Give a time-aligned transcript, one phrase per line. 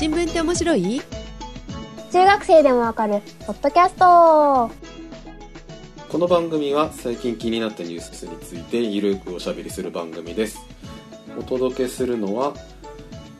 [0.00, 1.02] 新聞って面白い？
[2.10, 4.70] 中学生でもわかるポッドキャスト。
[6.08, 10.58] この番組は最近気になったニュースについてゆるくおしゃべりする番組です。
[11.38, 12.54] お届けするのは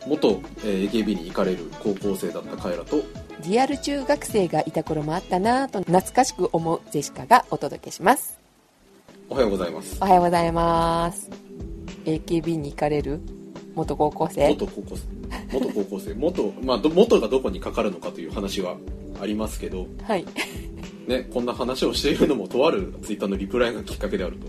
[0.06, 2.98] 元、えー AKB に行かれる高校生だったカエラと
[3.42, 8.38] リアル中学生がいた頃もあったなぁと懐かしく思うジェシカがお届けします。
[9.30, 9.96] おはようございます。
[9.98, 11.30] おはようございます。
[12.04, 13.22] AKB に行かれる
[13.80, 14.48] 元高校生？
[14.48, 15.58] 元高校生。
[15.58, 16.14] 元高校生。
[16.14, 18.76] 元,、まあ、ど元がどこにかかるのかという話は
[19.20, 20.26] ありますけど、はい。
[21.06, 24.46] ね、こんな話をしているのもとあるツイッターのリプライがきっかけであると。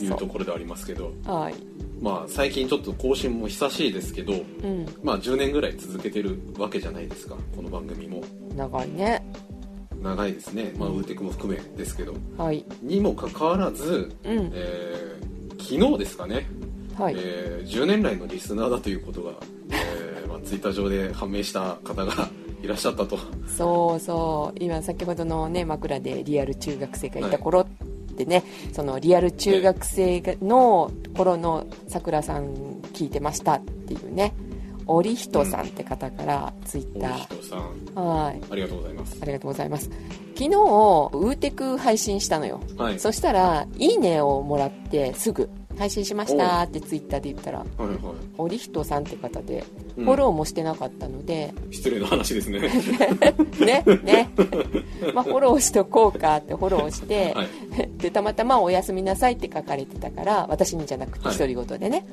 [0.00, 1.12] いうところでありますけど。
[1.24, 1.54] はい。
[2.00, 4.86] まあ最近ちょっと更新も久しいですけどうん。
[5.02, 8.22] まあ10年ぐらい続けてるわけじゃないですかこの番組も。
[8.56, 9.24] 長いね。
[10.02, 10.72] 長いですね。
[10.76, 12.14] まあウーテクも含めですけど。
[12.36, 12.64] はい。
[12.82, 14.50] にもかかわらず、うん。
[14.52, 15.24] えー
[15.64, 16.46] 昨日ですかね、
[16.96, 17.14] はい。
[17.16, 19.32] えー10年来のリスナーだということが、
[19.70, 22.28] えーまあ、ツイッター上で判明した方が
[22.62, 23.18] いらっしゃったと。
[23.46, 24.58] そうそう。
[24.62, 27.66] 今先ほどのね枕でリアル中学生がいた頃っ
[28.16, 32.54] てね、そのリアル中学生がの頃のさくらさん
[32.92, 34.34] 聞いてましたっていうね
[34.86, 37.74] 織人さんって方からツイッタ大人さん。
[37.94, 38.40] ーはい。
[38.50, 39.18] ありがとうございます。
[39.20, 39.90] ありがとうございます。
[40.34, 42.60] 昨日ウーテク配信したのよ。
[42.76, 42.98] はい。
[42.98, 47.98] そしたら「いいね」をもらってすぐ配信しましたってツイッターで言ったらはいはい
[48.38, 49.64] 織人さんって方で
[49.96, 50.04] うん。
[50.04, 52.60] フォローもしてなかったので、失礼な話ですね。
[53.60, 54.28] ねね。
[55.14, 57.48] まあフォローしとこうかってフォローして、はい。
[57.98, 61.36] でたまたま「おやすみなさい」って書かれてたから私にじゃなくてはい。
[61.36, 62.06] 独り言でね、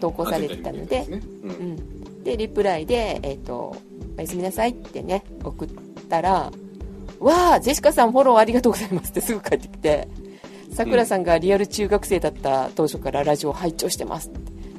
[0.00, 1.22] 投稿されてたのであね。
[1.44, 1.50] うん。
[1.50, 3.76] うん、でリプライで、えっと
[4.16, 5.68] 「おやすみなさい」ってね送っ
[6.08, 6.50] たら
[7.20, 10.08] 「わあジェシカさんフォローありがとうございます」ってすぐ帰ってきて
[10.70, 14.30] 「さくらさんがリアル中学生だった当初からラジオ拝聴してます」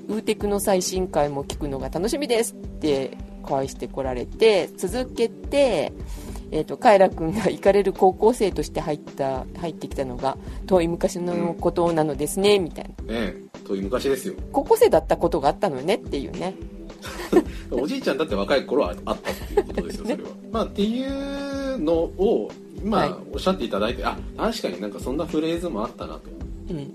[0.07, 5.91] ウーテクの最新回も聞くのが楽しみです」って返してこられて続けて
[6.51, 13.13] えー、とカエラ君が行かれる高校生として入った入ってきたのが遠い昔のことなのですね、みたいな。
[13.13, 14.33] ねえ遠い昔ですよ。
[14.51, 16.55] 高校生だったことがあったのねっていうね
[17.71, 22.51] おじいちゃんだって若い頃はあったっていうことですよそれは、まあっていうのを
[22.83, 23.13] 今、はい。
[23.33, 26.21] おっしゃっていただいてあ確かになんかそんなフレーズもあったなと。
[26.69, 26.85] うんうん。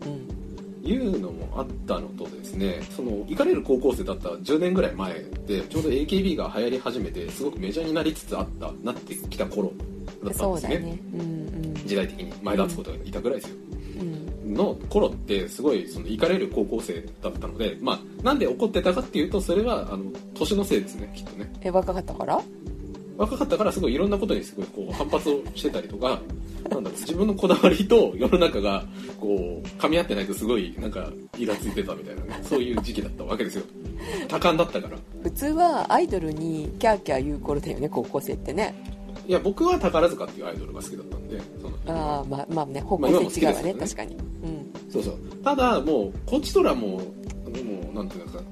[0.86, 9.72] いうのもあったのとですねその行かれる高校生だった10年ぐらい前でちょうど AKB が流行り始めてすごくメジャーになりつつあったなってきた頃
[10.22, 10.74] だったんですね。
[10.74, 10.98] だね。
[11.14, 11.74] うんうん。
[11.86, 13.73] 時代的に前田敦子とかいたぐらいですよ、うん
[14.44, 21.50] の頃ってすごいその行かれる高校生だったのでまあなんで怒ってたかっていうとそれはあの年のせいですねきっとね。
[21.62, 22.40] え若かったから？
[23.16, 26.20] 若かったからすごいいろんなことにすごいこう反発をしてたりとか
[26.68, 28.84] なんだろう自分のこだわりと世の中が
[29.20, 33.64] こう噛み合ってないとすごいなんかイラついてたみたいなねそういう時期だったわけですよ。
[34.28, 34.98] 多感だったから。
[35.22, 38.74] 普通はアイドルにキャーキャー言う頃だよね高校生ってね。
[39.28, 48.44] いや僕は宝塚っていうアイドルが好きだったんでそのああまあまあね方向性違うわね,、確かにうんそうそうただもうこっちとらもうもうなんていうんですか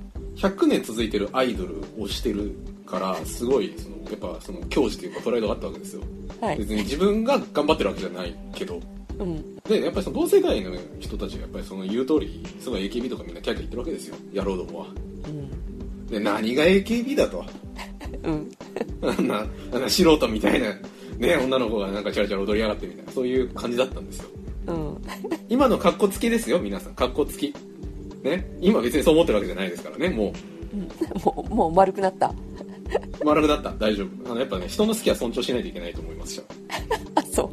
[0.48, 2.54] 100年続いてるアイドルをしてる
[2.86, 6.02] からすごいそのやっぱその矜持というかプライドがあったわけですよ
[6.40, 8.80] はい別に自分が頑張ってるわけじゃないけど
[9.18, 14.86] うんでやっぱりその同世代の人たちがやっぱりその言う通りすごい AKB とかみんなキャーキャー言ってるわけですよ野郎どもは
[15.26, 17.44] うんで何が AKB だと
[18.24, 18.50] うん
[19.02, 20.74] あんなあんな素人みたいな
[21.18, 24.28] ね女の子がなんかチャラチャラ踊りやがってみたいなそういう感じだったんですよ。
[24.66, 25.02] うん。
[25.48, 26.94] 今の格好つきですよ皆さん。
[26.94, 27.54] 格好つき。
[28.22, 28.46] ね。
[28.60, 30.32] 今別にそう思ってるわけじゃないですからねも
[31.24, 32.26] もう もう丸くなった。
[33.20, 33.72] う丸くなった。
[33.78, 34.30] 大丈夫。
[34.30, 36.44] あのやっぱね人の好きは尊重しないといけないと思いますよ
[37.14, 37.50] あそ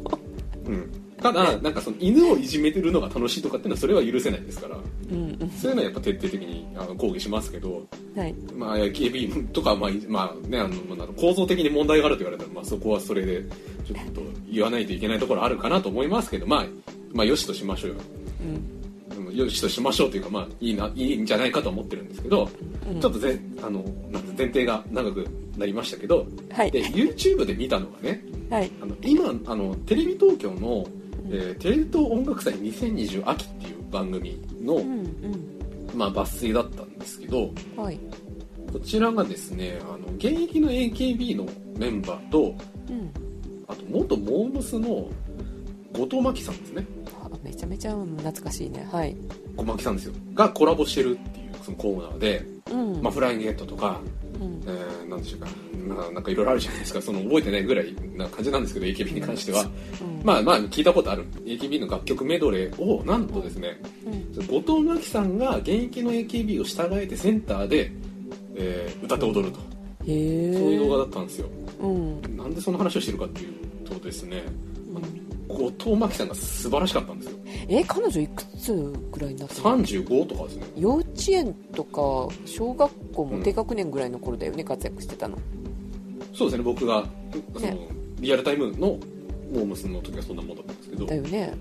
[0.66, 0.70] う。
[0.70, 4.76] うんただなんかその犬をいじめてるのが楽しいとかっていうのはそれは許せないですから。
[4.76, 5.36] うん。
[5.40, 7.86] うんそういうのはやっぱ徹底的にあの抗議しますけど。
[8.16, 8.34] はい。
[8.54, 13.42] まあ AKB とかまあ、まあね、あのまあ構造的に問題があると言われたら、まあ、そこはそれで
[13.84, 16.66] ちょっと言わないといけないところあるかなと思いますけどまあ
[17.12, 17.96] まあよしとしましょうよ。
[19.18, 19.36] うん。
[19.36, 22.48] よしとしましょうというかまあいいないいんじゃないかと思ってるんですけど、
[22.88, 23.00] うん。
[23.00, 26.70] ちょっとぜあのなんて前提が長くなりましたけどはい。
[26.70, 28.70] で YouTube で見たのがねはい。
[28.82, 30.86] あの今あのテレビ東京の、
[31.30, 35.90] えーテレ東音楽祭2020秋っていう番組の、うんうん。
[35.94, 37.98] まあ、抜粋だったんですけどはい。
[38.72, 41.46] こちらがですねあの現役の AKB の
[41.76, 42.54] メンバーと
[42.88, 43.10] うん。
[43.68, 45.08] あと元モームスの
[45.92, 46.86] 後藤真希さんですね。
[47.22, 48.88] あめちゃめちゃ懐かしいね。
[48.90, 49.16] はい。
[49.56, 50.14] 小牧さんですよ。
[50.34, 53.02] がコラボしてるっていうそのコーナーで、うん。
[53.02, 54.00] まあ、フライングゲットとか、
[54.40, 54.62] うん。
[54.66, 55.54] えー、なんでしょうか、まあ、
[55.94, 57.02] なんかいろいろあるじゃないですか。
[57.02, 60.20] その覚えてないぐらいな感じなんですけど AKB に関しては、うん。
[60.24, 61.24] まあまあ聞いたことある。
[61.44, 64.46] AKB の楽曲メドレーをなんとですね、うん。
[64.46, 67.92] 後藤真希さんが現役の AKB を従えてセンターで、
[68.56, 69.58] えー歌って踊ると。
[69.58, 69.62] へ
[70.06, 71.48] えそういう動画だったんですよ。
[71.80, 72.36] うん。
[72.36, 74.44] なんでその話をしてるかっていうとですね
[75.48, 77.38] 後藤真希さんが素晴らしかったんですよ。
[77.68, 78.72] え彼女いくつ
[79.12, 80.66] ぐらいになったの？35とかですね。
[80.76, 82.00] 幼稚園とか
[82.46, 85.36] 小学校も低学年ぐらいの頃だよね、活躍してたの
[86.40, 87.04] そうですね僕が
[87.52, 87.88] その、ね。
[88.18, 91.04] リアルタイムのモームスの時はそんなもんだったんですけど。
[91.04, 91.54] だよね。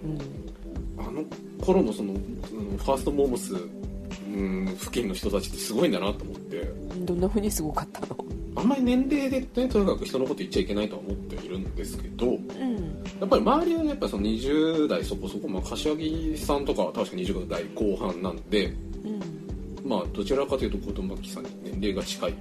[0.98, 1.22] あの
[1.60, 2.20] 頃のそのうん
[2.78, 3.58] ファーストモームスう
[4.30, 6.62] ん付近の人たちってすごいんだなと思って。
[6.62, 8.16] うんどんな風にすごかったの？
[8.56, 12.40] あんまり年齢で、ね、とにかく人のこと言っちゃいけないとは思っているんですけどうん。
[13.20, 18.74] やっぱり周りはやっぱその20代そこそこ、まあ、柏木さんとかは確か20代後半なんで
[19.04, 19.90] うん。
[19.90, 22.34] まあどちらかというと後藤真希さんに年齢が近い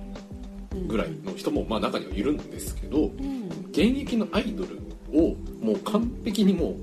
[0.87, 3.49] ぐらいの人もまあ中にはいるんですけどうん。
[3.71, 4.81] 現役のアイドル
[5.13, 6.75] をもう完璧にもう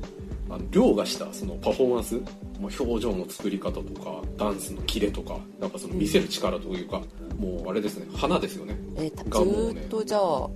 [0.49, 2.15] あの凌駕したそのパフォーマンス
[2.59, 7.01] もう表情の作り方とかダンスのキレとかなんかその見せる力というか、
[7.37, 9.81] もうあれですね花ですよねえーたがもうね。
[9.81, 10.49] ずーっとじゃあ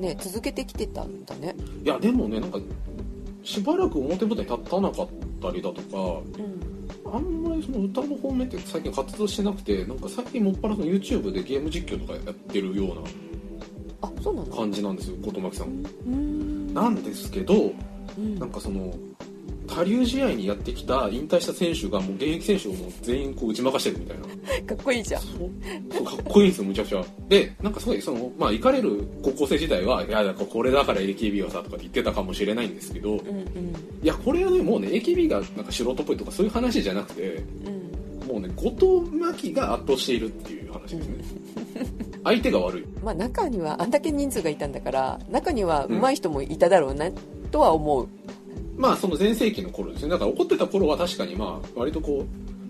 [0.00, 1.54] ね続けてきてたんだね。
[1.84, 2.58] いやでもねなんか
[3.42, 5.08] しばらく表舞台に立たなかっ
[5.40, 6.72] たりだとかうん
[7.12, 15.84] あんまりその歌の方面って最近活動してなくてなんか最近もっぱらその YouTube でゲーム実況とかやってるような感じなんですよ後藤真希さん。
[16.06, 16.74] うん。
[16.74, 17.72] なんですけど
[18.16, 18.38] うん。
[18.38, 18.94] なんかその
[19.66, 24.24] 他流試合にやってきた引退した選手がもう現役選手をもう全員こう打ち負かしてるみたいな。
[24.66, 25.22] かっこいいじゃん。
[25.22, 25.28] そ
[26.00, 26.04] う。
[26.04, 27.04] かっこいいんですよむちゃくちゃ。
[27.28, 33.46] でなんかすごいそのまあ行かれる高校生時代はいやだからこれだから AKB はさとかって言ってたかもしれないんですけどうんうん。
[34.02, 38.28] いやこれはねもうね AKB がなんか素人っぽいとかそういう話じゃなくてうん。
[38.28, 38.70] もうね後
[39.02, 41.42] 藤真希が圧倒しているっていう話ですね。
[42.24, 42.84] 相手が悪い。
[43.02, 47.10] まあ中にはあんだけ人数がいたんだから中には上手い人もいただろうな
[47.50, 48.08] とは思う
[48.76, 50.10] まあその全盛期の頃ですね。
[50.10, 52.24] だから怒ってた頃は確かにまあ割とこ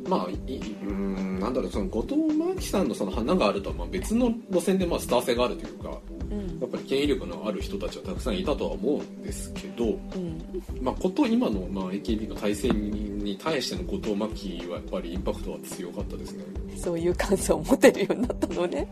[0.04, 5.98] うまあうーんなんだろうその後藤真希さんのその花があるとはまあ別の路線でまあスター性があるというか
[6.30, 6.60] うん。
[6.60, 9.88] やっぱり権威力のある人たちはたくさんいたとは思うんですけど、う
[10.18, 10.40] ん。
[10.80, 16.44] まあ、こと今のまあ AKB の体制に対しての後藤真希はやっぱりインパクトは強かったですね。
[16.76, 18.88] そういう感想を持てるようになったのね。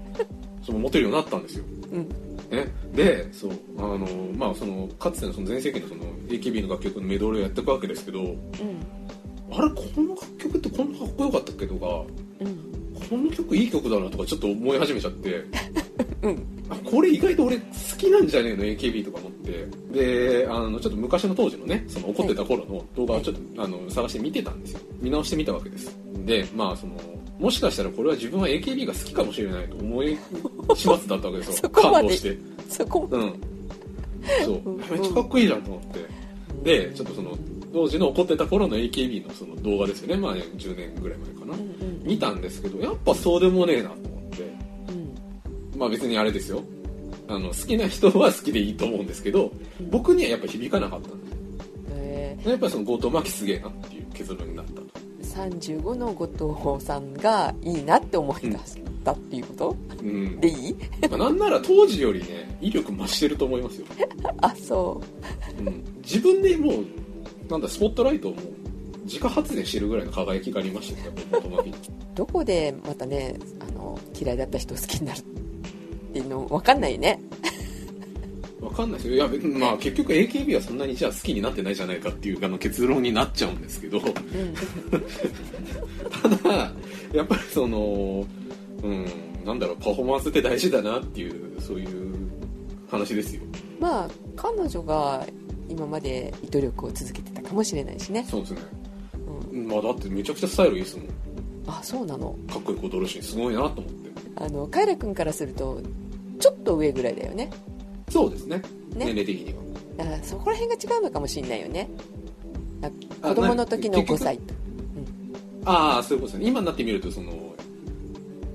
[0.63, 1.65] その持てるようになったんですよ。
[1.93, 4.07] うんね、でそうあの、
[4.37, 8.37] まあ、そのかつてのその全盛期のその AKB の楽曲のメドレーをやっていくわけですけどうん。
[9.53, 11.87] あれこの楽曲ってこんなかっこよかったっけとか
[12.41, 12.81] うん。
[13.09, 15.45] この曲いい曲だなとかちょっと思い始めちゃって。
[16.23, 16.43] うん。
[16.69, 17.65] あこれ意外と俺好
[17.97, 19.69] きなんじゃねえの？AKB とか思って。
[19.93, 24.81] であのちょっと昔の当時のねその怒ってた頃の動画をちょっと、あの探して見てたんですよ。
[25.01, 25.97] 見直してみたわけです。
[26.27, 26.95] でまあその
[27.41, 30.19] もしかしたらこれは自分は AKB が好きかもしれないと思い
[30.75, 31.53] 始末だったわけですよ。
[31.65, 31.95] そこまで。
[31.95, 32.39] 感動して。
[32.69, 33.35] そこもうん。
[34.45, 34.61] そう。
[34.67, 34.77] うん。
[34.77, 36.01] めっちゃかっこいいじゃんと思って。
[36.63, 37.39] でちょっとその
[37.73, 40.21] 当時の怒ってた頃の AKB のその動画ですよね。
[40.21, 44.43] まあ10年ぐらい前かな、うんうん見たんですけどやっぱそうでもねえなと思って。
[45.73, 45.79] うん。
[45.79, 46.63] まあ別にあれですよ。
[47.29, 49.53] あの好きな人は好きでいいと思うんですけど
[49.89, 51.13] 僕にはやっぱ響かなかったん
[51.91, 54.81] えでやっぱりその後藤真希すげえなっていう結論になったと。
[54.83, 55.00] ー、
[55.31, 56.27] 35の後
[56.77, 60.41] 藤さんがいいなって思い出したっていうこと、うん。
[60.41, 60.77] でいい？
[61.09, 63.87] まあ、なんなら当時よりね威力増してると思いますよ、
[64.43, 65.01] あそ
[65.59, 65.63] う。
[65.63, 66.85] ん、自分でもう
[67.51, 68.45] なんだスポットライトをもう
[69.05, 71.73] 自家発電してるぐらいの輝きがありましたよやっぱ後藤真希う
[72.15, 75.23] どこでまたねあの嫌いだった人を好きになるっ
[76.13, 77.21] ていうの分かんないね
[78.61, 79.15] わかんないですよ。
[79.15, 83.99] いや、まあ、結局 AKB はそんなにじゃあ好きになってないじゃないかっていうあの結論になっちゃうんですけど。
[83.99, 84.05] うん。
[86.41, 86.73] ただ
[87.13, 88.25] やっぱりその
[88.83, 89.07] うん
[89.45, 91.89] なんだろうパフォーマンスって大事だなっていうそういう
[92.91, 93.43] 話ですよ。
[93.79, 95.27] まあ彼女が
[95.69, 98.61] 今まで努力を続けてたかもしれないしね、そうですね。
[99.53, 101.07] うん、まあだってめちゃくちゃスタイルいいですもん。
[101.67, 102.37] あそうなの。
[102.49, 104.11] かっこいいことるしすごいなと思って。
[104.37, 105.81] あのカイラ君からすると
[106.39, 107.51] ちょっと上ぐらいだよね
[108.11, 108.59] そうですね。
[108.59, 108.63] ね。
[108.97, 109.61] 年齢的には。
[109.97, 111.89] だからそこら辺が違うのかもしれないよね。
[113.23, 114.55] 子供の時のな結5歳と
[115.67, 116.49] ああそういうことですね。
[116.49, 117.33] 今になってみるとその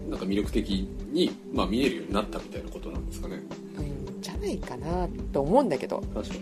[0.09, 0.69] なんか魅力的
[1.11, 3.39] に、まあ、見えるようになったみたいなことなんですかね。
[3.77, 6.03] うんじゃないかなと思うんだけど。
[6.13, 6.41] 確かに。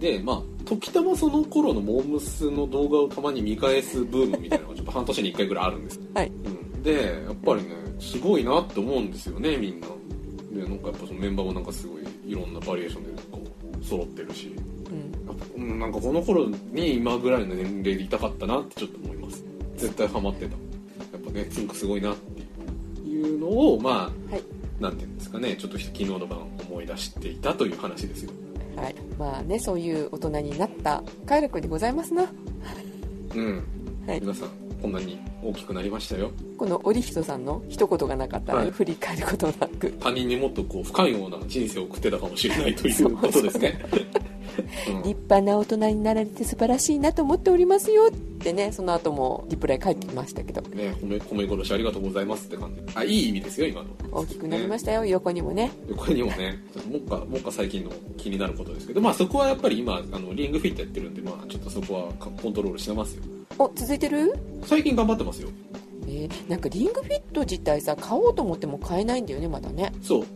[0.00, 6.26] でまあ時たまその頃のモームスの動画をたまに見返すブームみたいなのがちょっと半年に1回ぐらいあるんです、はい。
[6.26, 7.70] うん、でやっぱりね
[8.00, 9.86] すごいなって思うんですよねみんな。
[10.50, 13.42] でなんかやっぱそのメンバーもなんかすごいいろんなバリエーションでこ
[13.80, 14.54] う揃ってるし。
[15.56, 15.78] うん。
[15.78, 19.44] なんかこの頃に今ぐらいの年齢でいたかったなってちょっと思います。
[19.76, 20.52] 絶対ハマってた。
[20.52, 20.58] や
[21.18, 23.94] っぱねつんくすごいなっていうのをまあ
[24.32, 24.42] はい。
[24.80, 25.56] なんていうんですかね。
[25.56, 28.32] ちょっと昨日の晩思い出していたという話ですよ。
[28.76, 28.94] はい。
[29.18, 32.24] まあねそういう大人になったカイラ君でございますな。
[33.34, 33.64] うん、
[34.06, 34.20] はい。
[34.20, 36.30] 皆さんこんなに大きくなりましたよ。
[36.58, 38.70] このオリヒトさんの一言がなかったら、はい。
[38.70, 39.90] 振り返ることなく。
[39.98, 43.80] 他人にもっとこう不寛容な人生を送ってたかもしれないということですね。
[44.18, 44.23] うん
[45.04, 50.60] 立派な大人になられて素晴らしいなと思っておりますよってねその後もリプライ返ってきましたけど。
[50.62, 52.82] ね褒め褒め殺しありがとうございますって感じ。
[52.94, 53.88] あいい意味ですよ今の。
[54.12, 55.70] 大きくなりましたよ、横にもね。
[55.96, 56.58] これにもね
[56.90, 63.22] もっかもっか最近の気になることですけどまあそこはやっぱり今あのリングフィットやってるんでまあちょっとそこはかコントロールしてますよ。
[63.58, 64.34] お続いてる？
[64.64, 65.48] 最近頑張ってますよ。
[66.06, 69.92] えーなんかリングフィット自体さ買おうと思っても買えないんだよねまだね。
[70.02, 70.26] そう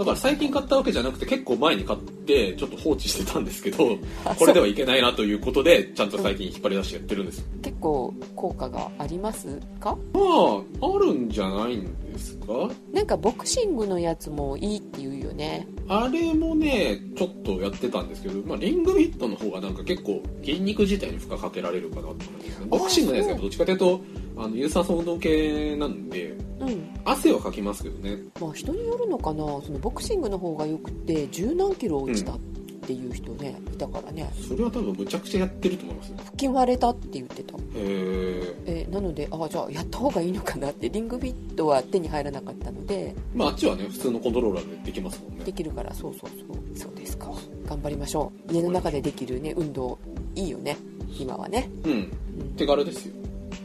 [0.00, 7.44] だから最近買ったわけじゃなくて結構前に買ってちょっと放置してたんですけどあこれではいけないなということでちゃんと最近引っ張り出してやってるんです。
[7.60, 9.94] 結構効果がありますか？
[10.14, 12.46] まああるんじゃないんですか？
[12.94, 15.68] なんかボクシングのやつもいいって言うよね。
[15.86, 24.00] あれもねちょっとやってたんですけど、まあ、リングフィットの方がなんか結構筋肉自体に負荷かけられるかなと思うんですねボクシングのやつがどっちかというと
[24.42, 26.88] あの有酸素運動系なんでうん。
[27.04, 28.18] 汗はかきますけどね。
[28.40, 29.44] まあ人によるのかな。
[29.62, 32.38] そのボクシングの方がよくて十何キロ落ちたっ
[32.86, 34.30] ていう人ね、いたからね。
[34.48, 37.56] それは多分むちゃくちゃやってると思います腹筋割れたって言ってた。
[37.56, 40.88] へええーなのであじゃあやった方がいいのかなって。
[40.90, 43.14] リングフィットは手に入らなかったので。
[43.34, 45.44] まああっちはね普通のコントローラーでできますもんね。
[45.44, 46.78] できるからそうそうそう。
[46.78, 47.32] そうですか。
[47.66, 48.52] 頑張りましょう。
[48.52, 49.98] 家の中でできるね運動
[50.34, 50.76] いいよね。
[51.18, 51.92] 今はね、うん。
[51.92, 52.10] うん。
[52.56, 53.14] 手軽ですよ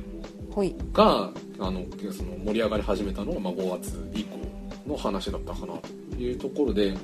[0.56, 0.74] はい。
[0.92, 1.30] が
[1.60, 4.51] あのその盛り上がり始めたのがまあ5月以降
[4.92, 6.94] の話だったかなというところで、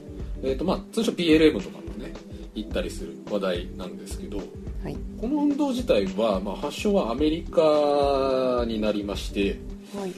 [0.43, 2.13] えーとまあ、通称 PLM とかもね
[2.55, 4.97] 行ったりする話題なんですけどはい。
[5.21, 9.59] この運動自体は、まあ、発祥はアメリカになりまして
[9.97, 10.13] はい。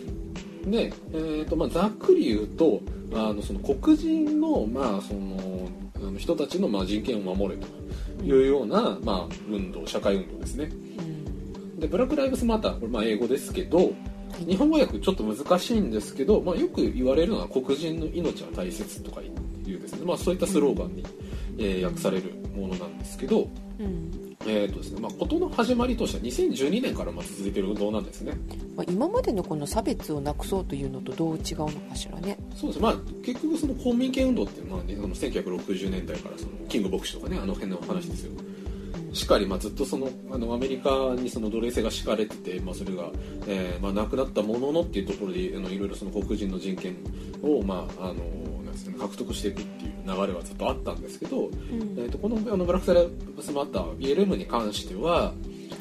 [0.70, 2.80] で、えーとまあ、ざっくり言うと
[3.12, 7.66] あのその黒人の,、まあ、そのあの人たちのまあ人権を守れと
[8.24, 10.64] いうような、まあ、運動社会運動ですね。
[10.64, 11.80] うん。
[11.80, 13.92] でブラック・ライブスマターこれまあ英語ですけど
[14.38, 19.30] 日本語訳ちょっと難しいんですけど、まあ、よく言われるのは黒人の命は大切とかい
[19.74, 21.04] うですね、まあ、そういったスローガンに、
[21.58, 24.36] えー訳されるものなんですけど、うん。
[24.46, 28.32] えーとですねまあ、事の始まりとしては2012年からまあ続いている運動なんですね。
[28.74, 32.38] まあ、今までのこの差別をなくそうというのとどう違うのかしらね。
[32.56, 32.82] そうです。
[32.82, 38.32] まあ結局その公民権運動っていうのは、ね、その1960年代からそのキング牧師とかねあの辺の話ですよ
[39.12, 43.10] しっかり、まあ、ずっとそのあのアメリカにその奴隷制が敷かれてて、まあ、それが、
[43.46, 46.96] えーまあ、なくなったもののっていうところであのいろいろその黒人の人権
[47.42, 48.14] を、まああの
[48.64, 51.52] なんですかね、獲得していくっていう流れはずっとあったんですけど、うん。
[51.98, 55.32] えー、とこのあのブラック・ライブスマター BLM に関しては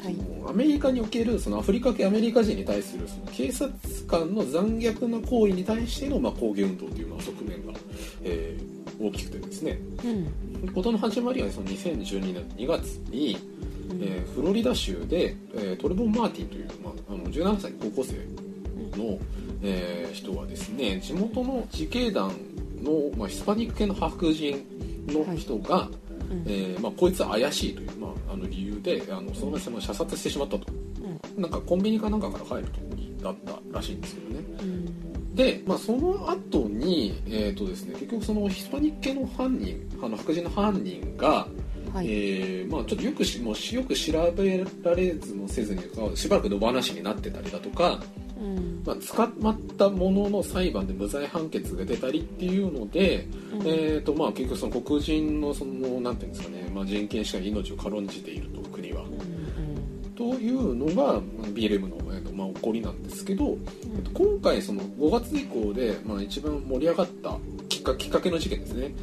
[0.02, 0.16] はい。
[0.48, 3.70] アメリカにおけるそのアフリカ系アメリカ人に対するその警察
[4.08, 7.78] 官の残虐な行為に対しての、まあ、抗議運動というまあ側面が、
[8.24, 9.78] えー大きくてですね。
[10.04, 13.38] うん事の始まりはその2012年2月に、
[13.90, 14.02] うん。
[14.02, 18.14] えーフロリダ州で、えートレボン・マーティンという、まあ、あの17歳の高校生
[18.96, 19.18] の、
[19.62, 22.32] えー人はですね地元の自警団
[22.82, 24.64] の、まあ、ヒスパニック系の白人
[25.08, 25.88] の人が、
[26.30, 26.44] うん。
[26.46, 30.66] えーまあ、こいつ怪しいという、まあ、あの理由であのその場所射殺してしまったと、
[31.36, 34.44] なんかコンビニかなんかから帰る時だったらしいんですけどね。
[34.62, 41.46] うんで、まあ、その後にえっ、とですね結局そのヒスパニック系の犯人あの白人の犯人が、
[41.92, 42.06] はい。
[42.08, 45.82] えーまあ、ちょっとよくしもうよく調べられずもせずに
[46.16, 48.00] しばらく野放しになってたりだとか、
[48.40, 48.82] うん。
[48.84, 53.66] まあ、捕まったものの裁判で無罪判決が出たりっていうので、うん。
[53.66, 59.02] えーとまあ、結局その黒人のそのなんていうんですかね、まあ、人権しか命を軽んじていると国は。
[59.02, 59.19] うん
[60.20, 63.56] というのがまあ BLM の、えーとまあ、起こりなんですけど、
[63.96, 67.38] えっと今回その5月以降で、まあ、一番盛り上がった
[67.70, 68.94] きっかきっかけの事件ですね。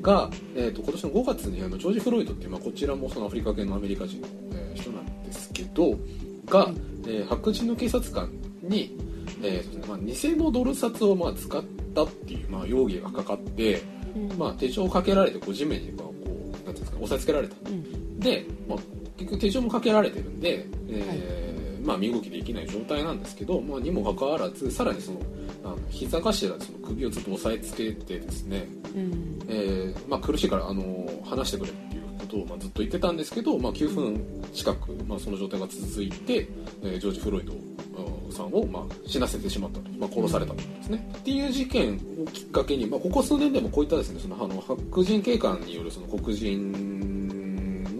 [0.00, 5.98] が、えー、と今年の5月にあのジョージ・フロイドっていう、まあ、こちらもそのアフリカ系のアメリカ人の、えー人なんですけど
[6.46, 6.74] が、はい
[7.06, 8.30] えー白人の警察官
[8.62, 8.96] に、
[9.42, 11.64] えーねまあ、偽のドル札をまあ使っ
[11.96, 13.82] たっていう、まあ、容疑がかかって、
[14.14, 14.38] うん。
[14.38, 17.56] まあ、手帳をかけられてこう地面にこうこうなんていうんですか押さえつけられた。
[17.68, 18.20] うん。
[18.20, 18.78] で、まあ、
[19.20, 25.20] 結局手錠もかけられてるんで、えーまあ、身動きできない状態なんですけど、まあ、にもかかわらずさらにその
[25.62, 29.38] あの膝頭でその首をずっと押さえつけてですね、うん。
[29.46, 34.24] えーまあ、苦しいからあの話してくれっていうことを、まあ、ずっと言ってたんですけど、まあ、9分
[34.54, 36.48] 近く、まあ、その状態が続いて、
[36.82, 47.09] えージョージ・フロイドうんさんを、まあ、死なせてしまったと、まあ、殺されたとですね、っていう事件をきっかけに、まあ、ここ数年でもこういったですねそのあの白人警官によるその黒人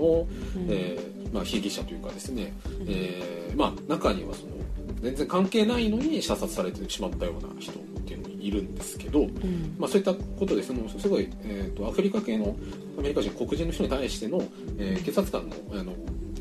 [0.00, 0.66] の、うん。
[0.68, 2.86] えーまあ、被疑者というかですね、うん。
[2.88, 4.52] えーまあ、中にはその
[5.02, 7.74] 全然関係ないのに射殺されてしまったような人っ
[8.06, 9.76] ていうのもいるんですけど、うん。
[9.78, 12.56] まあ、そういったことでそのすごい、えー、とアフリカ系の
[12.98, 14.42] アメリカ人黒人の人に対しての、
[14.78, 15.92] えー警察官のあの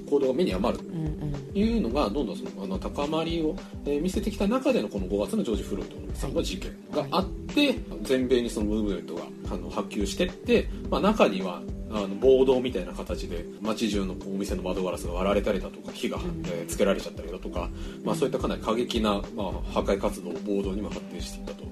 [0.10, 0.84] 行動が目に余る。
[0.84, 17.70] というのがどんどんそのあの高まりを、えー見せてきた中でのこの5月のジョージ・フロイドさんの事件があって、全米にそのムーブメントがあの波及してって、まあ、中にはあの暴動みたいな形で街中のお店の窓ガラスが割られたりだとか火が、えーつけられちゃったりだとか、
[18.04, 21.64] まあ、そういったかなり過激な、まあ、破壊活動暴動にも発展していったと、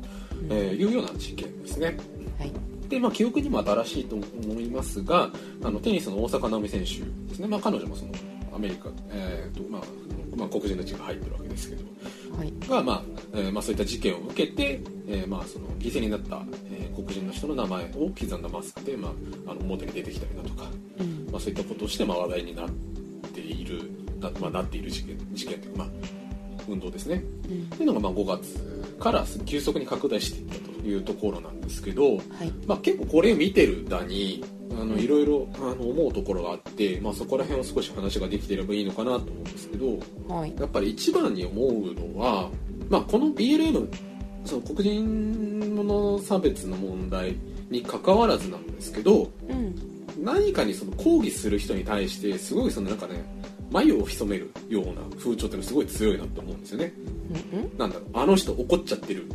[0.49, 1.97] えーいうような事件ですね。
[2.39, 2.51] はい。
[2.89, 5.29] で、まあ、記憶にも新しいと思いますが
[5.63, 8.11] あのテニスの大坂なおみ選手ですね、まあ、彼女もその
[8.55, 9.81] アメリカ、えーとまあ
[10.37, 11.83] まあ、黒人の血が入ってるわけですけど。
[12.37, 12.53] はい。
[12.67, 20.67] が、まあえーまあ、そういった事件を受けて、えーまあ、その犠牲になった、えー黒人の人の名前を刻んだマスクで、まあ、あの表に出てきたりだとか、
[20.99, 21.29] うん。
[21.31, 22.69] まあ、そういったことをして、まあ、話題になっ
[23.33, 25.87] ているな,、まあ、なっている事件事件というか、まあ、
[26.67, 27.23] 運動ですね。
[27.49, 27.61] うん。
[27.61, 32.21] っていうのがまあ5月から急速に拡大していったというところなんですけど、はい。
[32.65, 39.85] まあ、結構これ見てるだにあのいろいろあの思うところがあって、まあ、そこら辺を少し話ができてればいいのかなと思うんですけど
[40.27, 40.53] はい。
[40.57, 42.49] やっぱり一番に思うのは、
[42.89, 43.87] まあ、この BLM
[44.45, 47.35] その黒人の差別の問題
[47.69, 49.75] に関わらずなんですけどうん。
[50.23, 53.23] 何かにその抗議する人に対してすごいそのなんかね
[53.71, 56.93] 眉を潜めるような風潮っていうのがすごい強いなと思うんですよね。
[57.53, 57.77] うんうん。
[57.77, 59.25] なんだろうあの人怒っちゃってる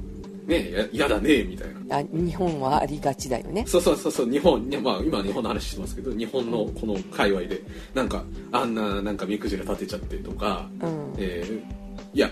[0.46, 1.98] ねえややだねみたいな。
[1.98, 3.64] あ日本はありがちだよね。
[3.66, 7.60] そうそうそうそう日本ねまあ今は日本の話してますけど日本のこの界隈で
[7.94, 11.14] なんかあんななんか目くじら立てちゃってとか、うん。
[11.18, 11.82] えー
[12.14, 12.30] いや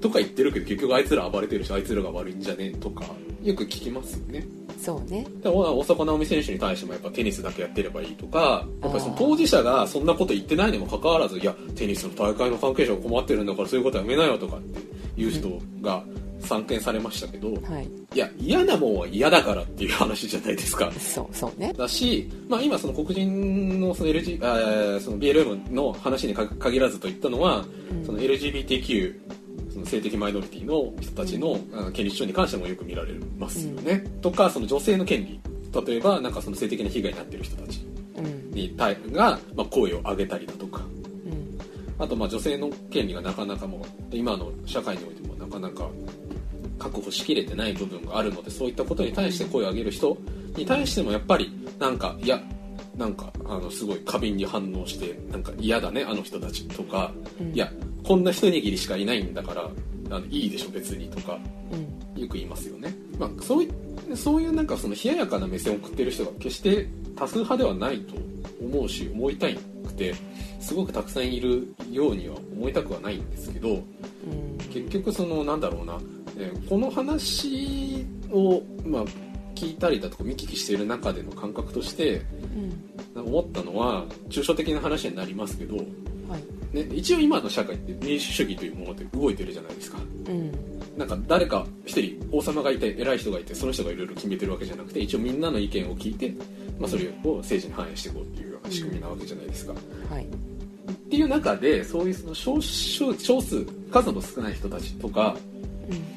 [0.00, 3.04] とか言ってるけど結局あいつら暴れてるしあいつらが悪いんじゃねとか
[3.42, 4.46] よく聞きますよね。
[4.80, 5.26] そうね。
[5.42, 16.02] で大坂なおみ選手に対してもやっぱテニスだけやってればいいとかやっぱりその当事者がそんなこと言ってないにもかかわらずいやテニスの大会の関係者が困ってるんだからそういうことやめなよとかっていう人が
[16.40, 17.88] 散見されましたけど、はい。
[18.14, 20.92] いや嫌なもんは嫌だからっていう話じゃないですか。
[20.92, 21.72] そうそうね。
[21.72, 28.04] だし、まあ、今その黒人のその LG あーその BLM の話にか限らずと言ったのは、うん。
[28.04, 29.14] その LGBTQ
[29.74, 35.40] その性的マイノリティの人たちの、あ権利主張に関してもよく見られますよね、とかその女性の権利。
[35.84, 37.84] 例えばなんかその性的な被害になってる人たち。
[38.16, 38.50] うん。
[38.52, 40.82] に対が、まあ、声を上げたりだとか。
[41.26, 41.58] うん。
[41.98, 45.88] あとまあ女性の権利がなかなかもう今の社会においてもなかなか
[46.78, 50.16] 確保しきれてない部分があるのでそういったことに対して声を上げる人
[50.56, 52.40] に対してもやっぱりなんかいや
[52.96, 57.52] なんかあのすごい過敏に反応してなんか嫌だねあの人たちとか、うん。
[57.52, 57.72] いや
[58.04, 59.70] こんな一握りしかいないんだから
[60.10, 61.38] あのいいでしょ別にとか
[61.72, 62.20] うん。
[62.20, 63.68] よく言いますよね、まあ、そうい
[64.14, 68.14] そういうなんかその冷ややかな目線を送ってる人が決して多数派ではないと
[68.62, 70.14] 思うし思いたいくて
[70.60, 73.82] すごくたくさんいるようには思いたくはないんですけどうん。
[74.72, 75.98] 結局そのなんだろうな、
[76.38, 79.04] えーこの話を、まあ、
[79.54, 82.22] 聞いたりだとか見聞きしている中での感覚として
[83.14, 83.24] うん。
[83.26, 85.84] 思ったのは抽象的な話になりますけど、はい
[86.74, 89.98] ね、一応今の社会って民主主義というもので動いてるじゃないですか。
[90.28, 90.52] うん
[90.96, 96.32] なんか誰か一人王様がいて偉い人がいてその人がいろいろ決めてるわけじゃなくて一応みんなの意見を聞いて、
[96.78, 99.72] まあ、それを政治に反映していこうっていうような仕組みなわけじゃないですか。
[100.08, 105.36] はいっていう中でそういうその少少少数数の少ない人たちとか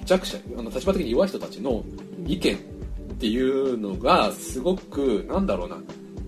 [0.06, 1.84] 弱者あの立場的に弱い人たちの
[2.26, 2.60] 意見っ
[3.20, 5.78] ていうのがすごくなんだろうな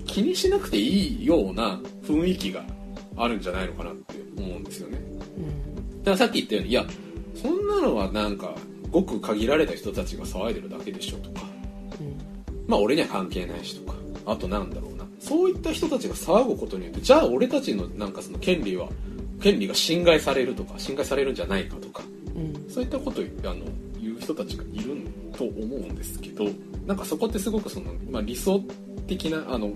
[0.06, 2.64] 気にしなくていいような雰囲気が
[3.20, 4.98] あるんじゃないのかなって思うんですよね。
[5.38, 6.04] うん。
[6.04, 6.86] だからさっき言ったようにいや
[7.36, 8.56] そんなのはなんか
[8.90, 11.46] ごく限られた人たちが騒いでるだけでしょとか。
[12.00, 12.18] うん。
[12.68, 13.98] まあ俺には関係ないしとか。
[14.26, 15.06] あとなんだろうな。
[15.20, 18.88] そういった人たちが騒ぐことによってじゃあ俺たちのなんかその権利は
[19.42, 22.04] 権利が侵害されるとか侵害されるんじゃないかとか。
[22.36, 22.70] うん。
[22.70, 23.56] そういったことをあの
[24.00, 24.96] 言う人たちがいる
[25.38, 26.46] と思うんですけど
[26.86, 28.62] なんかそこってすごくその、まあ、理想
[29.08, 29.72] 的なあの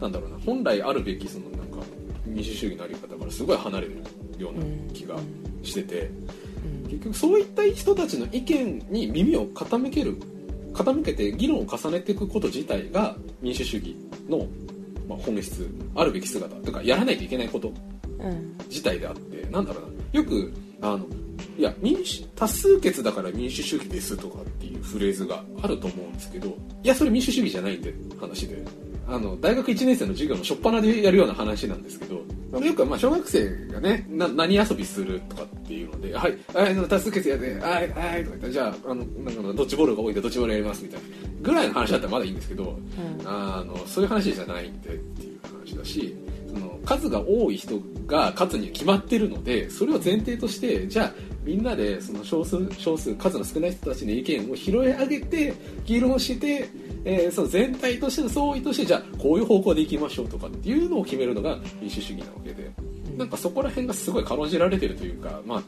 [0.00, 0.38] なんだろうな。
[0.44, 1.64] 本来あるべきそのな
[2.26, 4.02] 民主主義のあり方からすごい離れる
[4.38, 5.16] ような気が
[5.62, 6.10] してて
[6.84, 6.90] うん。
[6.90, 10.16] 結局そういった人たちの意見に耳を傾ける
[10.72, 13.96] 傾けて議論を重ねていくこと自体が民主主義
[14.28, 14.46] の、
[15.08, 17.72] まあ、本質あるべき姿とかやらないといけないこと
[18.18, 18.56] うん。
[18.68, 19.90] 自体であってなんだろうな。
[20.12, 21.06] よくあの
[21.58, 28.62] いや民主多数決だから民主主義ですとかっていうフレーズがあると思うんですけどいやそれ民主主義じゃないんで話で
[29.08, 32.16] あの大学1年生の授業の初っ端でやるような話なんですけど
[32.60, 41.06] よくまあ小学生がねな何遊びするとかっていうので「はい、はい、多数決やではいはい」とか言ったら「じゃああのなんかドッジボールが多いんでドッジボールやります」みたいな
[41.42, 43.28] ぐらいの話だったらまだいいんですけどうん。
[43.28, 46.16] あのそういう話じゃないんでっていう話だし
[46.48, 51.12] その数が多い人が勝つには決まってるのでそれを前提としてじゃあ
[51.46, 55.54] みんなでその少数少数数の少ない人たちの意見を拾い上げて
[55.84, 56.68] 議論して、
[57.04, 62.70] えーその全体としての総意としてじゃあこういう方向でいきましょうとかっていうのを決めるのが民主主義なわけで
[63.16, 65.62] なんかそこら辺がすごい軽んじられてるというかまあ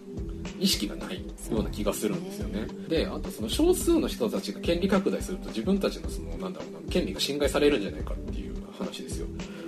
[0.58, 2.66] 意識がないような気がするんですよね。
[2.88, 9.26] であとその少数の人たちが権利拡大すると自分たちのそのなんだろうな権利が侵害されるんじゃないかっていう話ですよ。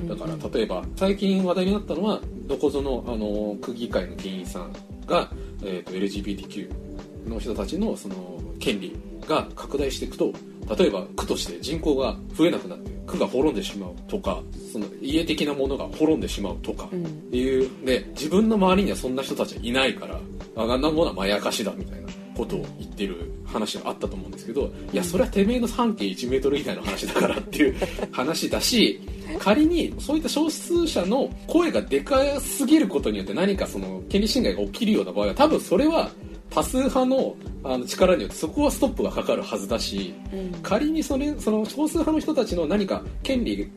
[0.08, 4.72] だから例えば最近話題になったのはどこぞのあの区議会の議員さん
[5.06, 5.30] が、
[5.62, 8.96] えー、と LGBTQ の人たちのその権利
[9.26, 10.32] が拡大していくと
[10.76, 14.40] 例えば区として人口が増えなくなって区が滅んでしまうとか
[14.72, 17.04] その家的なものが滅んでしまうとか、うん。
[17.04, 20.20] っていうで自分の周りにはそんな人たちはいないから
[20.56, 22.08] あんなものはまやかしだみたいな
[22.40, 27.76] ことを言ってる話があったと思うんですけどいやそれはてめえの半径1メートル以外の話だからっていう
[28.10, 29.00] 話だし
[29.38, 36.10] 仮にそういった少数者の声がでかすぎることによって何かその権利侵害が起きるような場合は多分それは
[36.48, 40.62] 多数派のあの力によってそこはストップがかかるはずだしうん。
[40.62, 43.70] 仮にそれその少数派の人たちの何か権利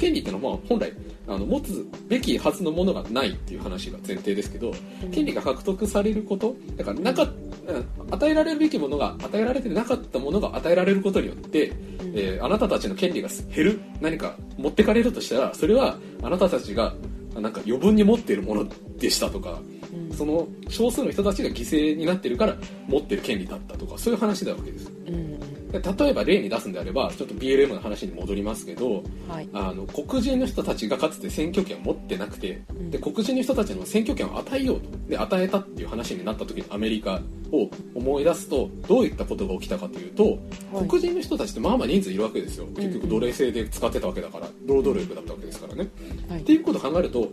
[0.00, 0.90] 権利ってのはまあ本来
[1.28, 4.72] あの持つべきはずのものがないっていう話が前提ですけど
[5.12, 11.72] 権利が獲得されることだからなかうん与えられるべきものが与えられてなかったものが与えられることによって、
[12.14, 16.94] えーあなたたちの権利が減る何か持ってかれるとしたらそれはあなたたちが
[17.34, 19.60] なんか余分に持っているものでしたとか
[19.92, 20.16] うん。
[20.16, 22.56] その少数の人たちが犠牲になってるから
[22.88, 24.90] 持ってる権利だったとかそういう話なわけです。
[25.06, 29.48] うんで例えば例に出すんであればちょっと BLM の話に戻りますけどはい。
[29.52, 32.90] あの黒人の人たちがかつて選挙権を持ってなくてん。
[32.90, 34.88] で黒人の人たちの選挙権を与えようと。
[35.08, 37.20] で与えたっていう話になった時にアメリカ
[37.52, 40.38] を思い出すとどういったことが起きたかというと、
[40.72, 40.88] はい。
[40.88, 42.66] 黒人の人たちってまあまあ人数いるわけですよ。
[42.76, 45.88] 結局奴隷制で使ってたわけだから労働力だったわけですからね。
[46.28, 46.40] はい。
[46.40, 47.28] っていうことを考えると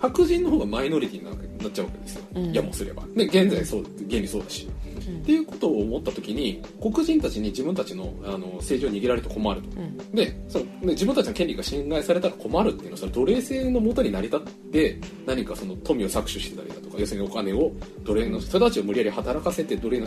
[0.00, 1.30] 白人の方がマイノリティにな
[1.62, 2.52] なっちゃうわけですよ、うん。
[2.52, 3.02] やもすれば。
[3.14, 4.68] で現在そう現にそうだし、
[5.10, 9.68] っていうことを思った時に黒人たちに自分たちのあの政治を握られて困ると。
[9.80, 9.96] うん。
[10.12, 14.40] でそので自分たちの権利が侵害されたら困るっていうのはその奴隷制のもとに成り立っ
[14.70, 17.72] て何かその富を搾取してたりだとか要するにお金を
[18.04, 20.06] 奴隷の人たちを無理やり働かせて奴隷の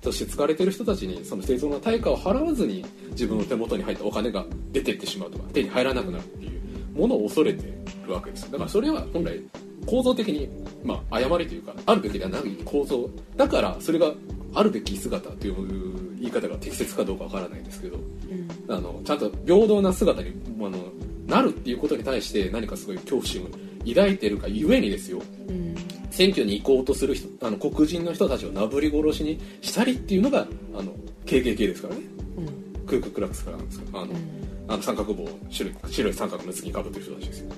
[0.00, 7.64] として使われてる人たちにその生存の対価を払わずに自分の手元に入ったお金が出てってしまうとか手に入らなくなるっていうものを恐れて
[8.06, 8.50] るわけです。
[8.50, 9.42] だからそれは本来
[9.86, 10.48] 構造的に、
[10.84, 14.12] まあ、誤りというかあるべきではない構造だからそれが
[14.54, 18.74] あるべき姿という言い方が適切かどうかわからないですけどうん。
[18.74, 20.78] あのちゃんと平等な姿にあの
[21.26, 23.48] なるっていうことに対して何かすごい恐怖心を
[23.88, 25.20] 抱いてるかゆえにですよ。
[25.48, 25.74] うん。
[26.10, 30.92] 選挙に行こうとする人あの黒人の人たちをなぶり殺しにしたりっていうのがあの
[31.26, 32.00] KKK ですからね。
[32.38, 32.40] う
[32.82, 32.86] ん。
[32.86, 34.46] クーククラックスからなんですかあの、うん。
[34.68, 37.52] あの三角棒白い白い三角の次にかぶってる人たちですよ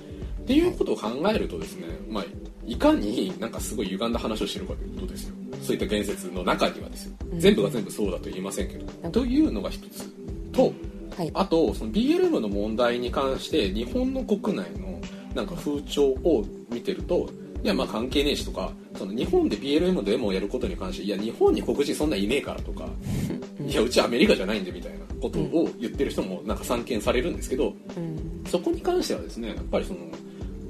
[0.49, 2.25] っていうことを考えるとですね、まあ、
[2.65, 5.35] いかになんかすごい歪んだ話をしてるかということですよ。
[5.61, 7.15] そういった言説の中にはですよ。
[7.31, 7.39] うん。
[7.39, 10.11] 全部が全部そうだと言いませんけど、うんというのが一つ。
[10.51, 10.73] と
[11.15, 11.29] はい。
[11.35, 14.99] あとその BLM の問題に関して日本の国内の
[15.35, 17.29] なんか風潮を見てると
[17.63, 22.87] いやまあ関係ねえしとかその日本で BLM のデモをやることに関していや日本に黒人そんないねえからとか
[23.63, 28.49] いやうちアメリカじゃないんでみたいなことを言ってる人もなんか散見されるんですけどうん。
[28.49, 29.99] そこに関してはですねやっぱりその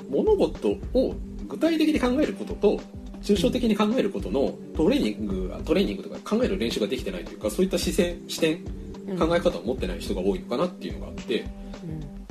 [0.10, 1.16] 物事を
[1.48, 2.80] 具体的に考えることと
[3.22, 8.64] 抽象的に考えることのトレーニングトレーニングとか考える練習ができてないというかそういった視線視点
[9.18, 11.46] 考え方を持ってない人が多いのかなっていうのがあって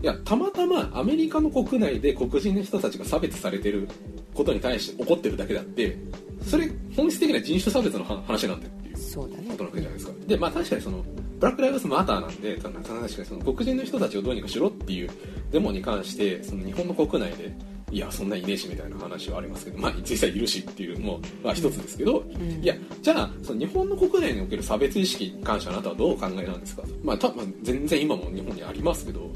[0.02, 3.88] いやたまたまアメリカの国内で黒人の人たちが差別されてる
[4.34, 5.98] ことに対して怒ってるだけであって
[6.42, 9.48] それ本質的な人種差別の話話なんだっていうそうだね。
[9.50, 10.12] ことなわけじゃないですか。
[10.26, 11.04] でまあ確かにその
[11.38, 15.10] ブラック・ライブズ・マターなんでた確かにその黒人の人たちをどうにかしろっていう
[15.50, 17.56] デモに関してその日本の国内で
[17.90, 22.62] いやそんないねえしみたいな話はありますけどまあ実際いるしっていうのもまあ一つですけど、ん。
[22.62, 26.82] いやじゃあその日本の国内における差別意識に関してあなたはどうお考えなんですか？
[27.02, 29.30] まあ多分全然今も日本にありますけど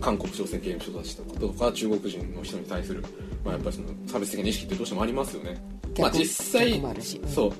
[0.00, 3.02] 韓国朝鮮系の人たちとか中国人の人に対する、
[3.44, 5.62] まあ、やっぱりその差別的な意識ってどうしてもありますよね。
[5.98, 6.82] まあ逆実際
[7.28, 7.52] そう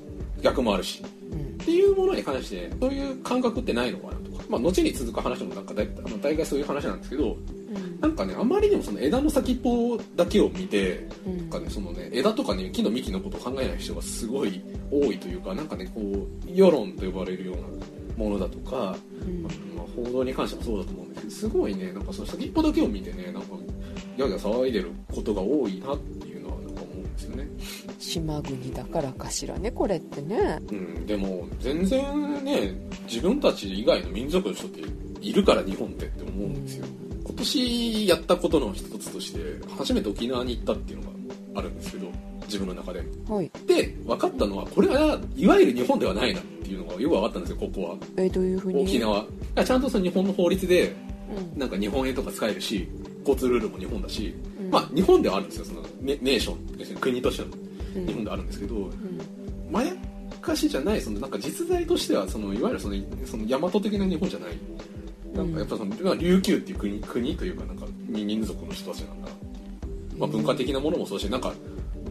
[0.45, 1.03] 逆もあるし。
[1.31, 7.99] うんっていうものに関してそういう感覚ってないのかなとか、まあ、後に続く話もなんか大あの大概そういう話なんですけどうん。
[7.99, 11.49] なんかねあまりにもその枝の先っぽだけを見てうん。
[11.49, 17.63] かねそのね枝とかね木の幹のことを考えない人がすごい多いというかなんかねこう世論と呼ばれるような
[18.15, 19.41] ものだとか、うん。
[19.75, 23.55] まあ、報道に関してもそうだと思うんですけどすごいねなんかその先っぽだけを見てねなんか
[24.17, 26.24] ギャーギャー騒いでることが多いなって
[27.15, 27.47] ですよね。
[27.99, 30.59] 島国だからかしらねこれってね。
[30.71, 32.73] うん、でも全然ね
[33.07, 34.81] 自分たち以外の民族の人って
[35.21, 36.85] いるから日本ってって思うんですよ。
[37.25, 39.39] 今年やったことの一つとして
[39.77, 41.09] 初めて沖縄に行ったっていうのが
[41.55, 42.07] あるんですけど
[42.43, 43.03] 自分の中で。
[43.27, 43.51] はい。
[43.65, 47.95] で分かったのはこれはいわゆる日本ではないなっていうのがよく分かったんですよここは。
[48.17, 48.83] えどういうふうに？
[48.83, 49.25] 沖縄。
[49.65, 50.95] ちゃんとその日本の法律で
[51.53, 51.59] うん。
[51.59, 52.87] なんか日本円とか使えるし
[53.21, 57.49] 交通ルールも日本だし、うんまあ日本ではあるんですよそのネネーションですね国としての。
[57.95, 58.07] うん。
[58.07, 58.91] 日本ではあるんですけど、うん。
[59.71, 59.93] まや
[60.41, 64.49] かしじゃないそのなんか実在としてはそのいわゆるそのその大和的な日本じゃない。
[65.33, 69.27] なんかやっぱその、まあ琉球っていう国国というかなんか民民族の人たちなんだ。
[69.27, 69.33] な、
[70.17, 71.53] まあ、文化的なものもそうだしなんか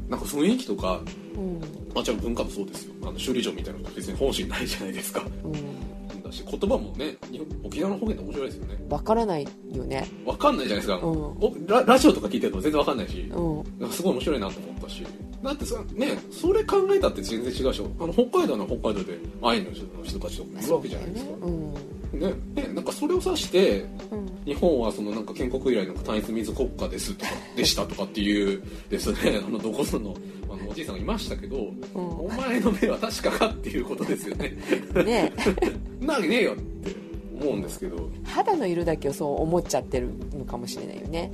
[0.09, 1.01] なんか雰囲気とか
[1.37, 1.61] うん。
[1.95, 2.95] まあちろん文化もそうですよ。
[3.03, 5.23] あの首里城みたいなの別に本心ないじゃないですか。
[5.45, 5.94] うん
[6.25, 7.17] だし言葉もね
[7.63, 8.79] 沖縄の方言って面白いですよね。
[8.89, 10.09] わからないよね。
[10.25, 11.13] わかんないじゃないですか、うん。
[11.13, 13.91] おララジオとか聞いてると全然わかんないし、うん。
[13.91, 15.07] すごい面白いなと思ったし。
[15.43, 17.91] だってさねそれ考えたって全然違うでしょ。
[18.01, 21.31] あの北海道の北海道でアイヌの人たちとかいるわけじゃないですか。
[21.43, 21.75] うん
[22.19, 30.15] ねねなんかそれを指してうん日本はそのなんか建国以来なんか単一民族国家ですとかでしたとかっていうですねあのどこぞの
[30.51, 31.57] あのおじいさんがいましたけど、
[31.95, 34.57] お前の目は確かかっていうことですよね。
[35.05, 35.33] ね
[36.01, 36.95] なわけねえよって
[37.41, 38.09] 思うんですけど。
[38.25, 41.31] 肌の色だけをそう思っちゃってるのかもしれないよね。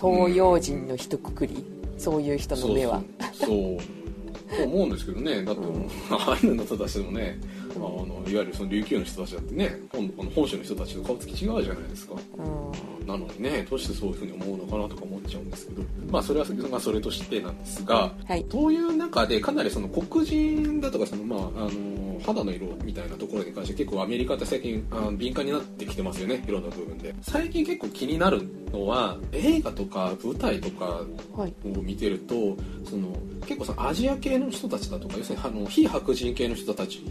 [0.00, 1.64] 東洋人の一括り。
[1.96, 3.02] そういう人の目は。
[3.32, 3.48] そう。
[3.48, 4.64] そう。
[4.64, 5.44] 思うんですけどね。
[5.44, 7.38] だってもう、アイヌの人たちでもね、
[7.76, 12.14] あのいわゆるその琉球の人たちだってね本この本州の人たちと顔つき違うじゃないですか。
[12.14, 13.06] うん。
[13.06, 15.82] なのにねどうしてそういうふうに思うのかなとか思っちゃうんですけど。
[16.10, 18.44] まあそれは、まあ、それとしてなんですがはい。
[18.50, 27.14] そういう中でかなりその黒人だとかその、まあ、あの肌の色みたいなところに関して結構アメリカって最近あの敏感になってきてますよねいろんな部分で。
[27.22, 31.02] 最近結構気になるのは映画とか舞台とか
[31.36, 31.54] はい。
[31.64, 32.56] を見てると
[32.88, 37.02] その結構そのアジア系の人たちだとか要するにあの非白人系の人たち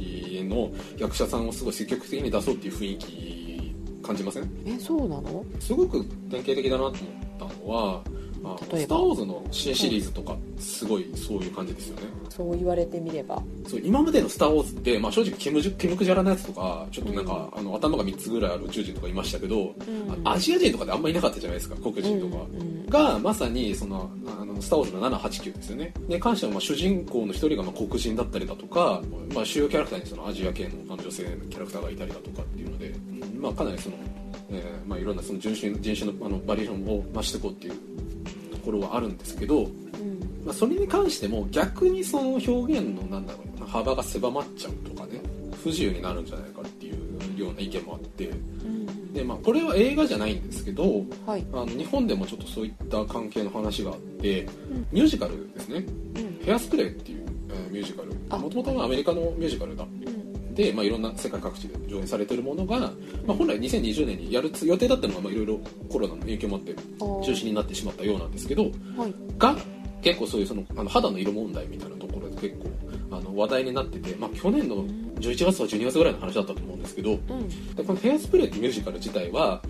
[0.50, 4.50] の役者さんをすごい積極的に出そうっていう雰囲気感じません？
[4.66, 5.46] えそうなの？
[5.60, 7.00] すごく典型的だなと思っ
[7.40, 8.78] たのは「あの例えば。
[8.80, 12.04] スター・ウォーズ」の新シリーズとかすごいそういう感じですよね。
[12.30, 13.42] そう言われてみれば。
[13.68, 19.74] そう今までの「スター・ウォーズ」って、まあ、正直キムジュキムクジャラのやつとかちょっとなんか、あの頭が3つぐらいある宇宙人とかいましたけど、うん。
[20.24, 22.44] アジア人とかであんまりいなかったじゃないですか黒人とか。
[22.54, 25.94] うんうんがまさにそのあの「スター・ウォーズ」の789ですよね。
[26.08, 29.02] に関してはまあ主人公の一人がまあ黒人だったりだとか、
[29.34, 32.94] まあ、主要キャラクターにそのアジア系の女性のキャラクターがいたりだとかっていうので、
[33.40, 33.96] まあ、かなりその、
[34.52, 37.78] えーまあ、いろんなその人種人種のあのバリエーションを増していこうっていうと
[38.62, 39.70] ころはあるんですけど、うん。
[40.46, 45.22] まあ、それに関しても逆にその表現のなんだろうな幅が狭まっちゃうとかね
[45.64, 49.14] 不自由になるんじゃないかっていうような意見もあってうん。
[49.14, 51.46] で、まあ、これは映画じゃないんですけどはい。
[51.54, 54.48] あの日本でもちょっとそういった関係の話があって、ん。
[54.92, 55.78] ミュージカルですね。
[55.78, 58.12] うん「ヘアスプレー」っていう、えーミュージカル。
[58.30, 58.38] あ。
[58.38, 59.84] もともとはアメリカのミュージカルだ。
[59.84, 60.21] うん
[60.54, 62.80] で、まあ、いろんな世界各地で上演されてるものが、
[63.26, 65.60] まあ、本来2020年にやるつ予定だったのがまあいろいろ
[65.90, 68.72] コロナの影響もあって中止になってしまったようなんですけどはい。
[69.38, 69.56] が
[70.02, 72.70] 結構そういうそのあの肌の色問題みたいなところで結構
[73.16, 74.86] あの話題になってて、まあ、去年の
[75.20, 77.76] 11月とか12月ぐらいの話だったと思うんですけどうん。
[77.76, 79.62] でこの「ヘアスプレー」ってミュージカル自体は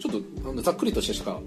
[0.00, 1.40] ちょっとあのざっくりとしてしか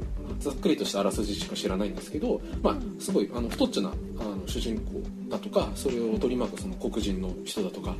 [0.43, 7.95] ざっくりとしたあらすじしか知らないんですけど、まあ、すごいあの太っちょなあの主人公だとかそれを取り巻くその黒人の人だとか、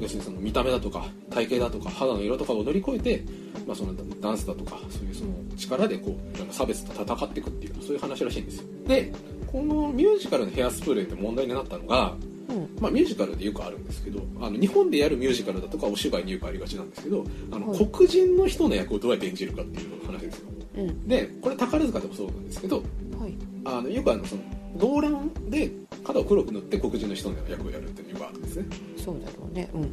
[0.00, 3.24] 要するにその見た目だとか体型だとか肌の色とかを乗り越えて、
[3.66, 6.16] まあ、そのダンスだとかそういうその力でこ
[6.50, 8.64] う差別と戦っていくっていうそういう話らしいんですよ。
[8.86, 9.12] で
[9.50, 12.16] このミュージカルのヘアスプレーって問題になったのが、
[12.48, 12.68] うん。
[12.80, 17.88] まあ、ミュージカルでよくあるんですけどあの日本でやるミュージカルだとかお芝居によくありがちなんですけどあの、はい。
[17.92, 21.08] 黒人の人の役をどうやって演じるかっていう話ですようん。
[21.08, 22.82] でこれ宝塚でもそうなんですけどは
[23.28, 23.34] い。
[23.64, 24.42] あのよくあのその
[24.76, 25.70] 動乱で
[26.04, 28.66] 肌を黒く塗って黒人の人の役をやるっていうのがあるんですね。
[28.96, 29.70] そうだろうね。
[29.72, 29.90] うん。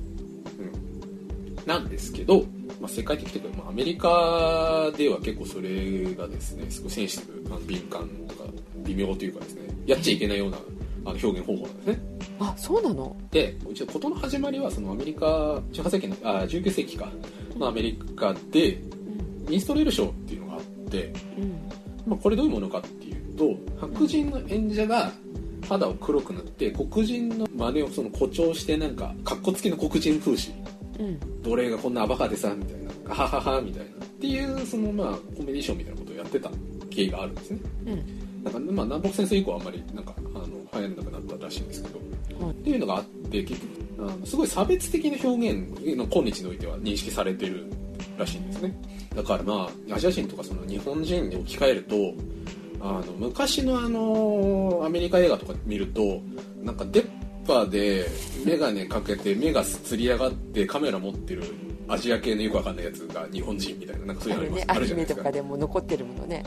[1.65, 2.43] なんですけど、
[2.79, 11.99] まあ、世界的というか、まあ、アメリカでは結構それがですねすごいセンシティブあの敏感とか微妙というかですねやっちゃいけないようなあの表現方法なんですね。
[12.39, 13.15] あそうなの？
[13.29, 15.25] で一応事の始まりはそのアメリカ
[15.71, 17.11] 18世紀のあ19世紀か。
[17.57, 19.49] のアメリカでうん。
[19.49, 20.50] ミンストレールショーっていうのが
[20.91, 21.69] あって、うん。
[22.05, 25.11] まあ、これどういうものかっていうと白人の演者が
[25.67, 30.51] 肌を黒く塗って黒人の真似をその誇張してなんかかっこつきの黒人風刺。
[30.99, 31.41] うん。
[31.41, 32.91] 奴隷がこんなアバカでさみたいな。
[33.05, 34.05] ガハハハみたいな。
[34.05, 36.49] っていうそのまあコメディションみたいなことをやってた
[36.89, 37.59] 経緯があるんですね。
[37.87, 38.43] うん。
[38.43, 42.45] なんかまあ南北戦争以降はあんまりなんかあの流行らなくなったらしいんですけど。
[42.45, 42.53] はい。
[42.53, 47.71] っていうのがあって結局あのすごい差別的な表現の今日においては認識されてる
[48.21, 48.73] らしいんですね。
[49.15, 51.95] だからまあアジア人とかその日本人に置き換えると
[52.79, 56.21] あの昔のあのアメリカ映画とか見ると
[56.63, 57.05] なんか出っ
[57.47, 58.07] 歯で
[58.45, 61.43] 眼鏡かけて目がつり上がってカメラ持ってる
[61.87, 64.65] アジア系のよくわかんないやつが日本人みたいななんかそういうのあります。
[64.67, 65.21] ああるじゃないですか。
[65.21, 66.43] ニメとかでも残ってるものね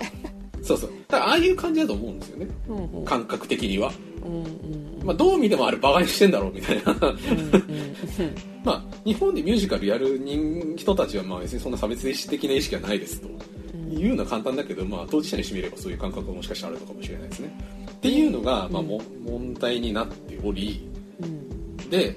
[0.64, 0.90] そうそう。
[1.08, 2.48] だからああいう感じだと思うんですよね。
[2.68, 3.04] うんうん。
[3.04, 3.92] 感覚的には、
[4.24, 6.94] うんうんまあ、どう見てもあれバカにしてんだろうみたいな。
[8.64, 13.28] まあ、日本でミュージカルやる人人たちはまあ別にそんな差別的な意識はないですと。
[13.28, 13.98] うん。
[13.98, 17.58] いうのは簡単だけど、まあ、当事者にしてみればそういう感覚がもしかしたらあるのかもしれないですね。
[17.92, 20.88] っていうのが、まあ、も問題になっており
[21.20, 21.90] うん。
[21.90, 22.16] で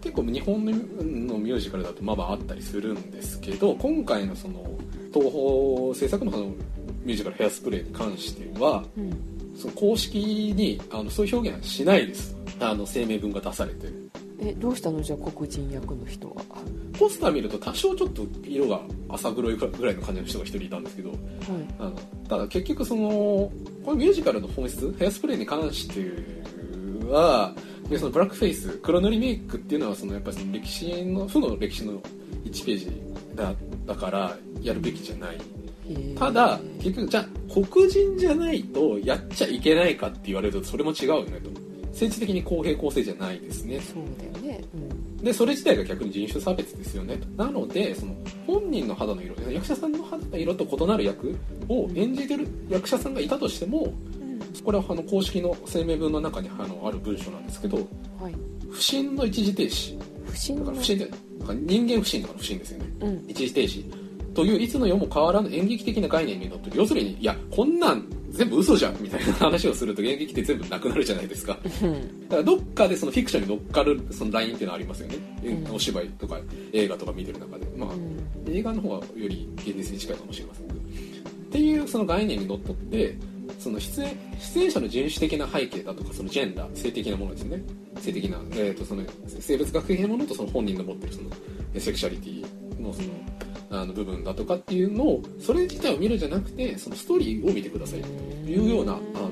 [0.00, 4.64] 結構日本のミュージカルだとまあまああったりするんですけど今回のその
[5.12, 6.54] 東宝制作のその
[7.04, 9.12] ミュージカル「ヘアスプレー」に関してはうん。
[9.56, 12.34] その公式にあのそういう表現はしないです。
[12.60, 13.88] あの声明文が出されて
[14.38, 15.02] えどうしたの？
[15.02, 16.42] じゃあ黒人役の人は？
[16.98, 21.18] ポスター見ると多少ちょっと色が浅黒いぐらいの感じの人が一人いたんですけどはい。
[21.78, 21.92] あの
[22.26, 23.52] ただ結局そのこ
[23.88, 26.10] のミュージカルの本質ヘアスプレーに関して
[27.10, 27.54] は
[27.90, 32.00] でそのブラックフェイス黒塗りメイクっていうのはそのやっぱりその歴史の負の歴史の
[32.44, 33.02] 1ページ
[33.34, 33.52] だ
[33.86, 35.38] だからやるべきじゃない
[36.18, 41.50] ただ結局じゃあ黒人じゃないとやっちゃいけないかって言われるとそれも違うよねと。
[41.90, 44.64] 政治的に公平公正じゃないですねそうだよね。
[44.74, 45.16] うん。
[45.18, 47.26] でそれ自体が逆に人種差別ですよねと。
[47.42, 48.14] なのでその
[48.46, 51.36] 本人の肌の色役者さんの肌の色と異なる役
[51.68, 54.62] を演じてる役者さんがいたとしてもうん。
[54.64, 57.76] これはあの公式の声明文の中にあのある文書なんですけど
[58.20, 58.34] はい。
[58.70, 59.98] 不審の一時停止。
[60.26, 61.10] 不審のだから不審って
[61.54, 62.86] 人間不信とかの不審ですよね。
[63.00, 63.24] うん。
[63.28, 63.99] 一時停止
[64.40, 71.58] といういつの世も変わらぬ演劇的な概念にのっとり要するにいやこんなん全部嘘じゃんみたいな話をすると演劇って全部なくなるじゃないですか。
[71.82, 72.20] うん。
[72.22, 76.38] だからどっかでそのフィクションに乗っかるそのラインっていうのはありますよね、うんお芝居とか
[76.72, 77.66] 映画とか見てる中で。
[77.76, 78.56] まあ、うん。
[78.56, 80.82] 映画の方がより現実に近いかもしれませんけどっ
[81.50, 83.16] ていうその概念にのっとって
[83.58, 87.62] その出演出演者の人種的な背景だとかそのジェンダー性的なものですよね。
[87.98, 91.30] 性的な、えー、とその生物学的なものとその本人の持ってるその
[91.74, 93.08] えセクシャリティのその
[93.72, 98.08] あの部分だとかっていうのをそれ自体を見るんじゃなくてそのストーリーを見てくださいと
[98.50, 99.30] いうようなあの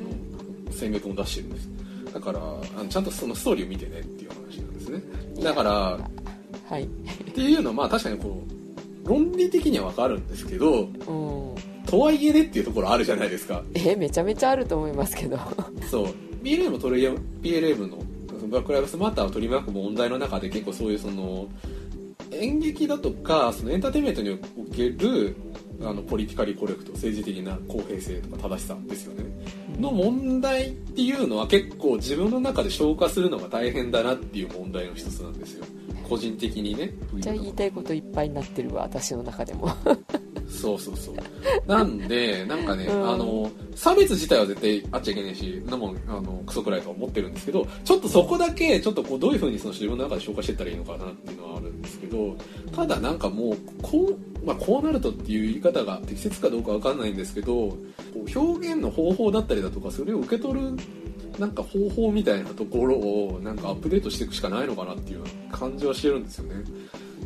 [0.73, 1.69] 声明文を出してるんです。
[2.15, 5.03] だからあのちゃんとそのストーリーを見てねっていう話なんですね。
[5.43, 5.99] だから
[6.69, 6.85] はい。
[6.85, 6.87] っ
[7.35, 8.45] ていうのはまあ確かにこ
[9.05, 13.63] う論理的にはわかるんですけどうんとはいえねっていうところあるじゃないですか。
[13.75, 15.39] えめちゃめちゃあると思いますけど。
[15.91, 16.09] そう。
[16.43, 17.97] BLM もトレイ BLM の
[18.47, 21.49] ブラック・ライブスマターを取り巻く問題の中で結構そういうその
[22.31, 25.35] 演劇だとかそのエンターテインメントにおける
[25.83, 29.25] あのポリティカリコレクト政治的な公平性とか正しさですよね。
[29.81, 35.65] の問題っていうのは結構自分の中で消化するのが大変だなっていう問題の一つなんですよ。
[36.09, 39.69] 個人的にねじゃあ言いたいこといっぱいになってるわ私の中でも
[40.49, 41.17] そうそうそう。
[41.67, 43.11] なんでなんかね、うん。
[43.11, 52.37] あの差別自体は絶対あっちゃいけないしなもんあのクソくらいとは思ってるんですけどちょっとそこだけちょっとこうどういうふうにその自分の中で消化していったらいいのかなっていうのはあるんですけど
[52.75, 54.11] ただなんかもうこ
[54.43, 57.77] う,、まあ、こうなるとっていう言い方が適切かどうかわかんないんですけどこ
[58.17, 60.77] う表現の方法だったりだとかそれを受け取る
[61.39, 65.23] なんか方法みたいなところをなんかアップデートしていくしかないのかなっていう
[65.53, 66.65] 感じはしてるんですよね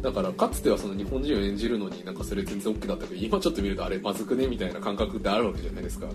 [0.03, 6.07] だからかつてはその日本人を演じるのになんかそれ全然 OK だったけど今ちょっと見るとあれまずくねみたいな感覚ってあるわけじゃないですか。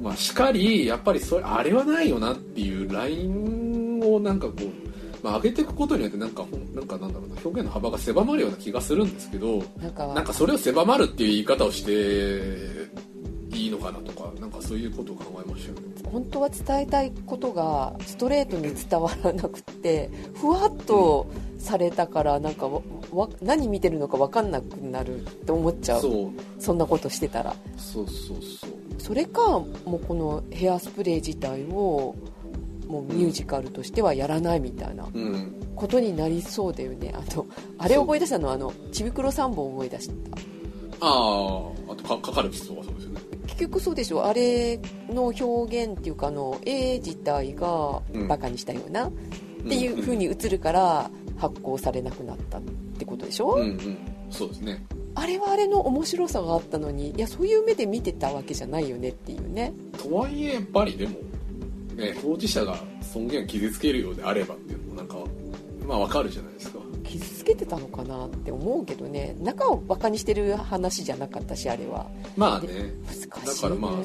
[0.00, 9.64] まあしかりやっぱりそれあれはないよなっていうラインをなんかこう、まあ、上げていくことによってなんかなんかなんだろうな表現の幅が狭まるような気がするんですけど
[10.14, 12.88] なんかそれを狭まるっていう言い方をして
[13.52, 15.74] いいのかなとかなんかそういうことを考えましたよ。
[15.76, 15.80] ね
[16.10, 21.26] 本当は伝えたいことがストレートに伝わらなくてふわっと
[21.58, 22.68] されたからなんか
[23.42, 26.00] 何見てるのか分かんなくなるって思っちゃう。
[26.00, 26.30] そう。
[26.58, 27.54] そんなことしてたら。
[27.76, 28.70] そうそうそう。
[28.98, 32.14] それかもうこのヘアスプレー自体を
[32.86, 35.54] もうミュージカルとしてはやらないみたいなうん。
[35.74, 37.14] ことになりそうだよね。
[37.16, 37.46] あと
[37.78, 40.14] あれ思い出したのはあのちびくろ3本思い出した。
[41.00, 44.78] あああとかかかる人はそうですよね結局そうでしょあれ
[45.08, 48.28] の表現っていうかあの絵自体がうん。
[48.28, 49.10] バカにしたような、っ
[49.68, 52.62] ていう風に映るから発行されなくなったっ
[52.98, 53.98] てことでしょ、うんうん。
[54.30, 54.84] そうですね。
[55.14, 59.72] あれはあれの面白さがあったのにいやそういう目で見てたわけじゃないよねっていうね。
[59.96, 61.14] とはいえやっぱりでも
[61.96, 65.16] ね当事者が尊厳を傷つけるようであればっていうのもなんか
[65.86, 66.77] まあわかるじゃないですか
[67.08, 69.36] 傷つけてたのかなって思うけどね。
[69.40, 72.06] 中をバカにしてる話じゃなかったしあれは。
[72.36, 72.68] まあね。
[73.06, 74.04] 難しい、ね、だからまあその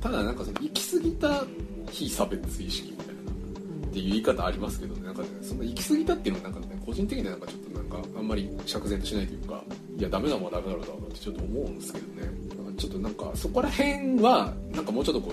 [0.00, 1.44] ただなんかその行き過ぎた
[1.90, 5.02] 非差別意識みたいなっていう言い方ありますけどね。
[5.04, 9.62] なんかねその行き過ぎたっていうのはなんかね個人的にはなんかちょっとなんかあんまり釈然としないというか
[9.98, 12.44] いやダメなもんはダメなのだろうなってちょっと思うんですけどね。
[12.76, 15.32] ちょっとなんかそこら辺はなんかもうちょっとこ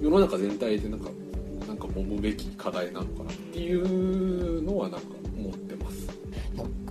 [0.00, 1.10] う世の中全体でなんか
[1.68, 5.06] なんか揉むべき課題なのかなっていうのはなんか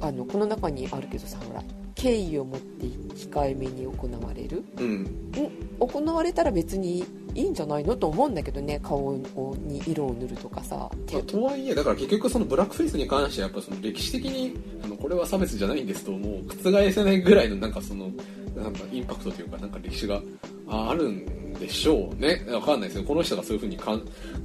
[0.01, 1.63] あのこの中にあるけどさほら
[1.95, 4.63] 敬意を持って控えめに行われる。
[4.77, 5.31] うん。
[5.79, 7.05] 行われたら別に
[7.35, 10.75] いいんじゃないのと思うんだけどね顔に色を塗るとかさ。
[10.75, 18.09] まあ、とはいえだから結局そのブラックフェイスに関してはやっぱその歴史的にあのこれは差別じゃないんですともう覆せないぐらいのなんかその
[18.55, 20.21] なんかインパクトというかなんか歴史が
[20.67, 22.45] あるんでしょうね。
[22.49, 23.05] わかんないですね。
[23.05, 23.99] この人がそういうふうにかん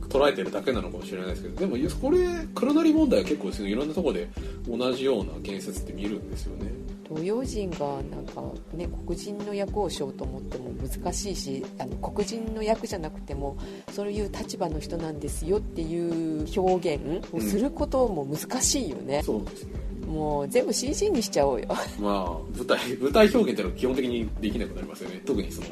[0.09, 1.61] 捉えてるだけなのかもしれないですけど。
[1.61, 3.71] でもこれ黒塗り問題は結構ですね。
[3.71, 4.29] いろんなとこで
[4.69, 6.73] 同じような言説って見るんですよね。
[7.09, 7.79] 東洋人が
[8.11, 8.43] なんか
[8.75, 13.57] ね黒人の役をしようと思っても難しいしあの黒人の役じゃなくても
[13.93, 19.87] そういう立場の人なんですよっていう表現をすることも難しいよね、そうですね。
[20.07, 21.69] もう全部 CG にしちゃおうよ。
[22.01, 25.23] まあ舞台舞台表現っていうのは基本的にできなくなりますよね。
[25.27, 25.67] 特にその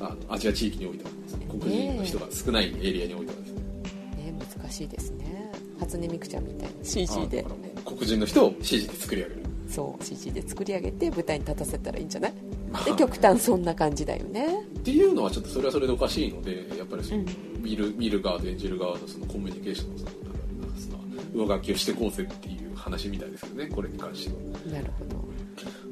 [0.00, 1.10] あのアジア地域においては
[1.48, 3.60] 黒人の人が少ないエリアにおいてはですね。
[4.16, 5.52] ね難しいですね。
[5.80, 6.84] 初音ミクちゃんみたいな。
[6.84, 7.44] CG で。
[7.84, 9.41] 黒人の人を CG で作り上げる
[9.72, 12.32] そう CG で作り上げて舞台に立たせたらいいんじゃない？
[12.70, 12.84] まあ。
[12.84, 14.46] で極端そんな感じだよね。
[14.78, 17.26] っていうのはちょっとそれはそれでおかしいのでやっぱりその、うん。
[17.62, 20.04] 見る見る側と演じる側のそのコミュニケーションのそ
[21.38, 24.32] の上書きをしていこうぜっていう話みたいですよねこれに関して
[24.68, 24.72] は。
[24.74, 25.24] なるほど。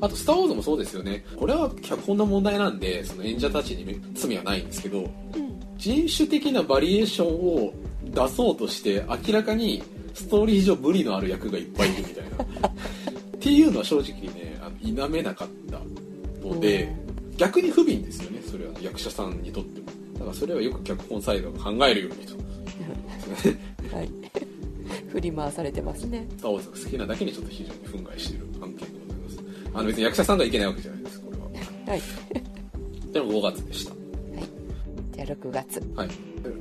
[0.03, 1.25] あと「スター・ウォーズ」もそうですよね。
[1.37, 5.09] これは脚本の問題なんでその演者たちに罪はないんですけどうん。
[5.79, 7.29] 人種的なバリエーション
[7.67, 7.73] を
[8.05, 9.83] 出そうとして明らかに
[10.15, 12.25] ストーリー上無理のある役がいっぱいいるみたい
[12.61, 12.69] な
[13.41, 15.81] っていうのは正直ねあの否めなかった
[16.47, 16.95] ので、
[17.39, 19.87] 逆に不憫ですよねそれは役者さんにとっても。
[20.15, 22.35] だからそれはよく脚本サイドが考えるようにと。
[23.97, 24.11] はい。
[25.09, 26.27] 振り回されてますね。
[26.37, 29.39] スター・ウォーズが好きなだけにちょっと非常に憤慨している案件でございます。
[29.73, 31.45] あの別に役者さんがいけないわけじゃないですこれは。
[31.87, 32.03] はい。
[33.11, 33.95] でも5月でした。
[35.15, 35.83] じゃあ6月。
[35.97, 36.09] はい。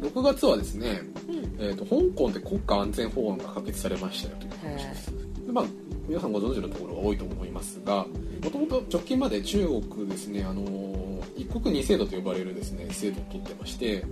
[0.02, 1.40] 6月はですね、うん。
[1.60, 5.12] えー、と香港で国家安全法案が可決されましたよという話です、
[5.46, 5.66] でまあ、
[6.10, 8.06] 皆さんご存知のところが多いと思いますが
[8.44, 11.00] もともと直近まで中国ですね、あのー
[11.36, 14.04] 一国二制度と呼ばれるですね制度を取ってまして、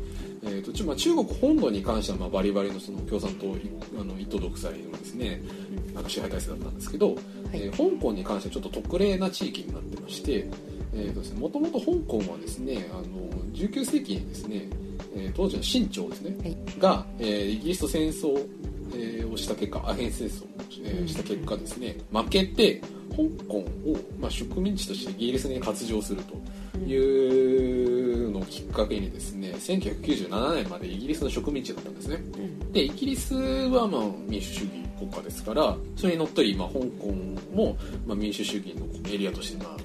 [0.44, 3.70] えーとちまあ、中国本土に関してはまあバリバリのその共産党い
[4.00, 5.42] あの一党独裁のですね
[6.08, 7.16] 支配体制だったんですけど、
[7.52, 10.48] えー香港に関してはちょっと特例な地域になってまして
[11.38, 13.04] もともと香港はですねあの
[13.54, 14.70] 19世紀にですね、
[15.16, 16.58] えー当時の清朝ですね、はい。
[16.80, 18.38] が、えーイギリスと戦争、
[18.94, 20.48] えーをした結果アヘン戦争を、
[20.84, 21.98] えーした結果ですね。
[22.12, 23.66] 負けて香港を、
[24.20, 32.16] まあ、植民地としてイギリスに割譲するというのをきっかけにですね1997年までイギリスの植民地だったんですね。
[32.16, 32.72] うん。
[32.72, 37.14] でイギリスはまあ民主主義国家ですからそれにのっとり、まあ、香港
[37.54, 39.78] も、まあ、民主主義のエリアとして、まあ、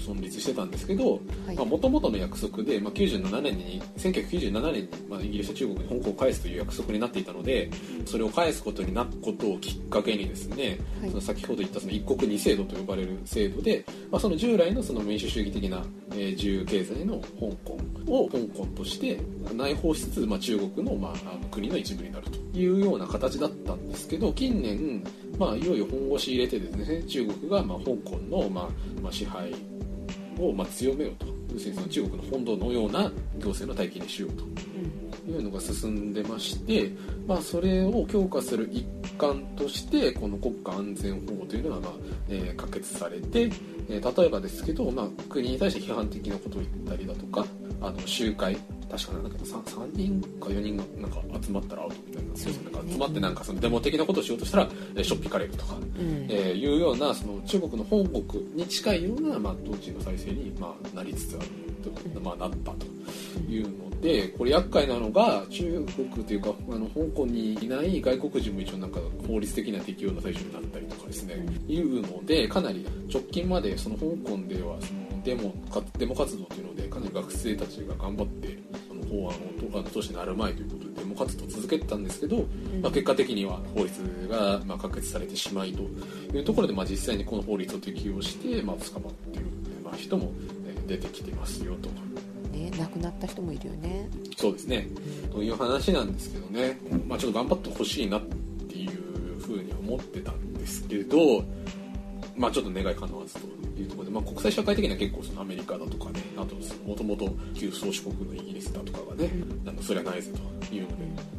[0.00, 1.56] 存立してたんですけどはい。
[1.56, 7.70] もともとの約束で、まあ、97年に1997年に、まあ、イギリスと中国に香港を返すという約束になっていたので
[8.06, 11.10] それを返すことになったことをきっかけにですね、はい。
[11.10, 19.20] その先ほど言ったその一国二制度と呼ばれる制度で、まあ、その従来のその民主主義的な、えー自由経済の香港を香港として
[19.54, 25.04] 内包しつつ、まあ、中国の,、まあ、国の一部になるというような形だったんですけど近年、
[25.38, 28.68] まあ、いよいよ本腰入れてですね中国が、まあ、香港の、まあ
[29.02, 29.54] まあ、支配
[30.40, 31.26] をまあ強めようと。
[31.52, 34.44] 要すの中国の本土のような行政の体系にしようと。
[35.28, 36.90] いうのが進んでまして、
[37.26, 38.84] まあ、それを強化する一
[39.18, 41.90] 環としてこの国家安全法というのが、まあ
[42.28, 43.50] えー可決されて、
[43.88, 47.46] えー例えばですけど、まあ、国に対して批判的なことを言ったりだとか
[47.80, 48.56] あの集会
[48.90, 51.94] 確かなんか 3, 3人か4人がなんか集まったらアウト。
[52.08, 52.09] み
[52.44, 61.46] たいなそうなんか集まってなんかそのデモ的なことをしようとしたら、えーしょっぴかれるとか、うんえーいうようなその中国の本国に近いような、まあ、統治の再生に、まあ、なりつつある
[62.14, 62.86] と、まあ、なったと
[63.48, 71.34] いうのでこれ厄介なのが中国というかあの香港にいない外国人も一応なんか法律的な適用の対象になったりとかですね
[71.68, 75.54] いうのでかなり直近までその香港ではそのデモ
[75.98, 78.58] デモ活動というのでかなり学生たちが頑張って
[79.10, 82.44] 法案をとあの都市になる前ということでデモ活動を続けてたんですけど、
[82.80, 85.82] まあ、結果的には法律がまあ可決されてしまいと
[86.36, 89.46] いうところで、まあ、実際にこの法律を適用して、まあ、捕まっている、
[89.84, 90.32] まあ、人も
[90.66, 91.88] えー出てきてますよと。
[92.52, 94.08] ね亡くなった人もいるよね。
[94.36, 94.88] そうですね。
[95.32, 98.22] という話なんですけどね、まあ、ちょっと頑張ってほしいなっ
[98.68, 101.44] ていうふうに思ってたんですけど、
[102.36, 103.40] まあ、ちょっと願いかなわずと
[103.80, 106.54] いうところで、まあ、国際社会的には結構そのアメリカだとかね、あと
[106.86, 109.30] もともと旧宗主国のイギリスだとかがね、
[109.66, 110.32] あのそれはないぜ
[110.68, 110.88] というの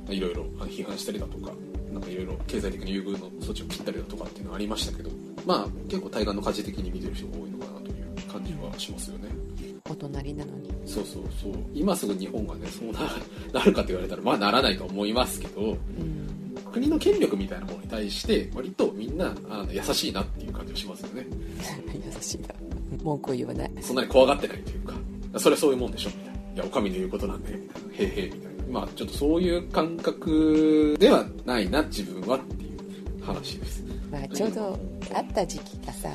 [0.07, 1.51] で、いろいろ批判したりだとか、
[1.91, 5.09] なんかいろいろ経済的に優遇の措置を切ったりだとかっていうのがありましたけど、
[5.45, 9.29] まあ、結構対岸の火事的に見てる人が多いのかなという感じはしますよね。
[9.89, 10.69] お隣なのに。
[10.85, 11.53] そうそうそう。
[11.73, 12.99] 今すぐ日本がねそうな
[13.53, 16.30] なるかと言われたらまあならないと思いますけどうん
[16.71, 21.25] 国の権力みたいなものに対して割とみんなあの優しいなっていう感じがしますよね。
[22.05, 22.47] 優しいな。
[23.03, 23.71] 文句を言わない。
[23.81, 24.93] そんなに怖がってないというか
[25.39, 26.31] それはそういうもんでしょみたいな。
[26.53, 28.63] いやお上の言うことなんでみたいなへいへいみたいな。
[28.71, 33.83] まあちょっとそういう感覚ではないな自分はっていう話です。
[34.11, 34.79] まあ、ちょうど
[35.13, 36.09] あった時期がさ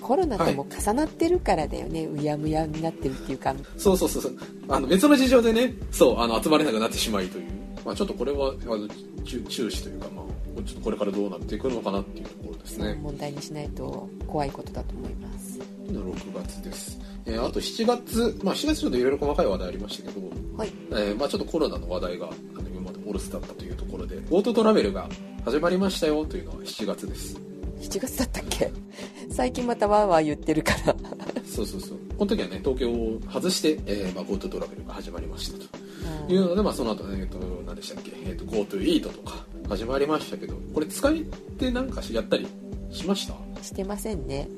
[0.00, 3.54] コロナとも重なってるからだよね、うやむやになってるっていうか。
[3.76, 4.38] そうそうそうそう。
[4.68, 7.46] あの別の事情でねそうあの集まれなくなってしまいという、
[7.86, 8.88] まあ、ちょっとこれはあの
[9.24, 15.60] 注注視というか、まあ、ちょっとこれからどうなっていくのかなっていうところですね、問題にしないと怖いことだと思います。
[15.86, 20.72] の6月です、えーあと7月、まあ、7月ちょっといろいろ細かい話題ありましたけど、はい。
[20.90, 22.28] えーまあ、ちょっとコロナの話題が
[22.58, 25.08] あの今までお留守だったというところで GoTo トラベルが
[25.44, 27.38] 始まりましたよというのは7月です。
[27.80, 28.72] 7月だったっけ？
[29.30, 30.96] 最近またわーわー言ってるから。
[31.44, 31.98] そうそうそう。
[32.18, 35.64] この時はね東京を外して、えーまあ、GoTo トラベルが始まりましたと
[36.28, 42.46] いうので、まあ、その後、えー、と何でしたっけ、えー、と GoTo イートとか始まりましたけどこれ使いってなんかしやったり
[42.90, 43.62] しました？
[43.62, 44.48] してませんね。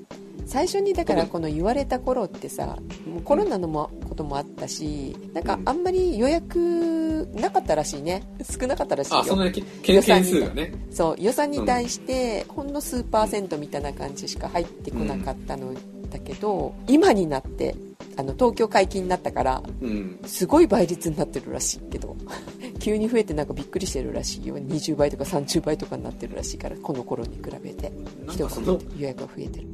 [0.46, 8.22] 最初にだからこの言われた頃ってさもうコロナのもこともあったしなんかあんまり予約なかったらしいね。
[8.48, 9.18] 少なかったらしいよ。
[9.18, 10.72] あそんなに件数がね。
[10.90, 15.74] そう予算に対してほんの数パーセントみたいな感じしか入ってこなかったの
[16.10, 17.74] だけど、今になって
[18.18, 20.18] あの東京解禁になったからうん。
[20.26, 22.16] すごい倍率になってるらしいけど
[22.80, 24.56] 急に増えてなんかびっくりしてるらしいよ。
[24.58, 27.92] 20倍とか30倍とかになってるらしいからこの頃に比べて。
[28.30, 29.66] 人が増えて予約が増えてる。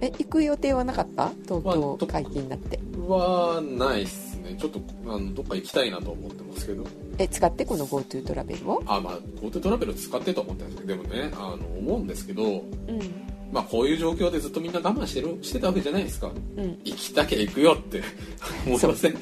[0.00, 1.30] え行く予定はなかった？
[1.44, 2.78] 東まあ京解禁になって。
[3.06, 4.56] はないっすね。
[4.58, 6.84] ちょっとあのどっか行きたいなと思ってますけど。
[7.18, 7.64] え使って？
[7.64, 8.82] この GoTo トラベルを？
[8.86, 11.02] あまあ GoTo トラベル使ってと思ってるんですけど。
[11.02, 12.62] でもねあの思うんですけどうん
[13.52, 16.30] まあこういう状況でずっとみんな我慢してるしてたわけじゃないですか。
[16.56, 16.78] うん。
[16.84, 18.02] 行きたきゃ行くよって。
[18.66, 19.14] 思いません？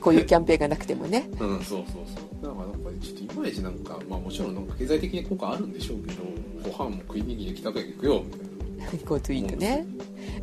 [0.00, 1.28] こういうキャンペーンがなくてもね。
[1.40, 2.46] うんそうそうそう。
[2.46, 6.22] だからなんかちょっといまいちなんかまあもちろんなんか経済的に効果あるんでしょうけど
[6.62, 8.22] ご飯も食いに行きたきゃ行くよ。
[8.24, 9.86] みたいな GoTo イートね。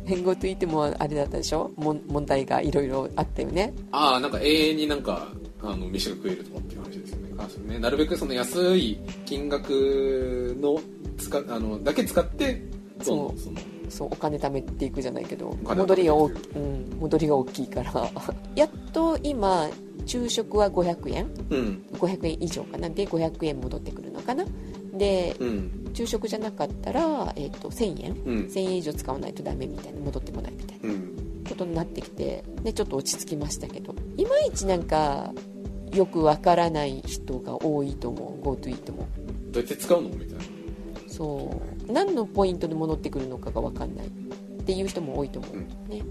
[0.06, 1.72] GoTo イートもあれだったでしょ？
[1.76, 3.72] もん問題がいろいろあったよね。
[3.92, 5.28] ああなんか永遠になんか
[5.62, 7.26] あの飯が食えるとかっていう話ですよね。
[7.74, 10.78] ねなるべくその安い金額の
[11.18, 12.62] 使あのだけ使って
[13.04, 13.58] どんどんその。
[13.88, 18.10] そうお金貯めていくじゃないけど戻りが大,、貯めていうん、戻りが大きいから。
[18.56, 19.70] やっと今
[20.06, 21.26] 昼食は500円。
[21.50, 21.84] うん。
[21.92, 22.88] 500円以上かな。
[22.88, 24.44] で500円戻ってくるのかな。
[24.92, 25.90] でうん。
[25.92, 28.12] 昼食じゃなかったら、えー、と1000円。
[28.12, 28.44] うん。
[28.46, 30.00] 1000円以上使わないとダメみたいな。
[30.00, 30.88] 戻ってこないみたいな。
[30.88, 31.44] うん。
[31.48, 32.44] ことになってきて。
[32.62, 33.94] でちょっと落ち着きましたけど。
[34.16, 35.32] いまいちなんか
[35.92, 38.44] よくわからない人が多いと思う。
[38.44, 39.06] GoTo イートも
[39.50, 40.08] どうやって使うの？
[40.10, 40.35] みたいな
[41.16, 41.92] そう。
[41.92, 44.10] 何のポイントで戻ってくるのかがわかんないっ
[44.64, 45.68] ていう人も多いと思う、うん。
[45.88, 46.02] ね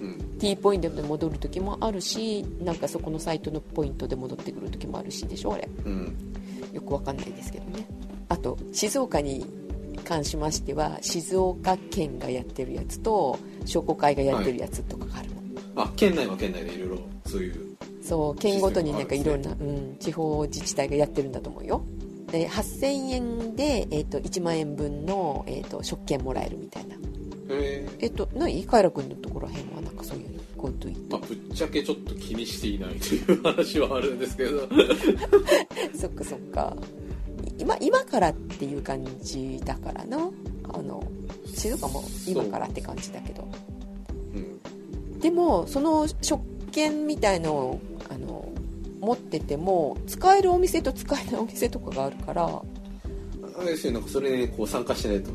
[0.00, 0.38] うん。
[0.38, 5.68] T ポイントで戻る時もあるしなんかそこのサイトのポイントで戻ってくる時もあるしでしょあれ。
[5.84, 6.16] うん。
[6.72, 7.86] よくわかんないですけどね。
[8.28, 9.46] あと静岡に
[10.04, 15.28] 関しましては静岡県がやってるやつと商工会がやってるやつとかがある
[15.76, 21.84] の、あ県内は県内でいろいろそういうそう県ごとになんかいろんシな、うん、地方自治体がやってるんだと思うよ
[22.32, 26.94] で8000円で、えー、と1万円分の、えー、と食券もらえるみたいな。
[26.94, 26.98] へ
[27.50, 27.88] え。
[28.00, 34.60] えっとないカイラ君のところらへんはなんかそういうの？GoTo イーまあ、ぶっちゃけちょっと気にしていないという話はあるんですけど。
[35.94, 36.74] そっかそっか。
[37.58, 40.30] 今今からっていう感じだからな。
[40.72, 41.04] あの
[41.54, 43.46] 静岡も今からって感じだけど。
[44.34, 45.20] うん。
[45.20, 48.51] でもその食券みたいのをあの
[49.02, 52.46] 持ってても使えるお店と使えないお店とかがあるから。
[52.46, 55.30] あれですよなんかそれにこう参加しないと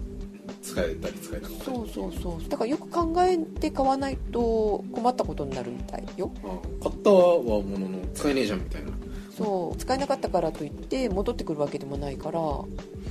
[0.64, 1.76] 使えたり使えなかったり。
[1.78, 2.50] そうそうそう。
[2.50, 6.32] だからよく考えて買わないと困ったことになるみたいよ。
[6.44, 6.48] あ
[6.82, 8.92] 買ったはものの使えねえじゃんみたいな。
[9.38, 9.78] そう。
[9.78, 12.40] 使えなかったからといって戻ってくるわけでもないから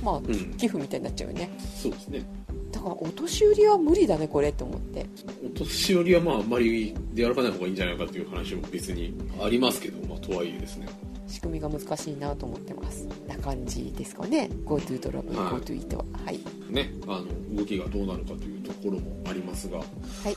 [0.03, 0.23] まあん。
[0.57, 1.51] 寄付みたいになっちゃうよね。
[1.75, 2.25] そうですね
[2.71, 5.05] だからお年寄りは無理だねこれって思って。
[5.45, 10.87] お年寄りはまああんまり出歩かない方がいいんじゃないかという話も別にありますけど、まあ、とはいえですね。
[11.27, 13.07] 仕組みが難しいなと思ってます。
[13.27, 14.49] な感じですかね。
[14.65, 15.53] GoTo トラベルはい。
[15.53, 16.05] GoTo イートは。
[16.25, 16.39] はい。
[16.69, 19.77] ねあの動きがどうなるかというところもありますが。
[19.77, 20.35] はい。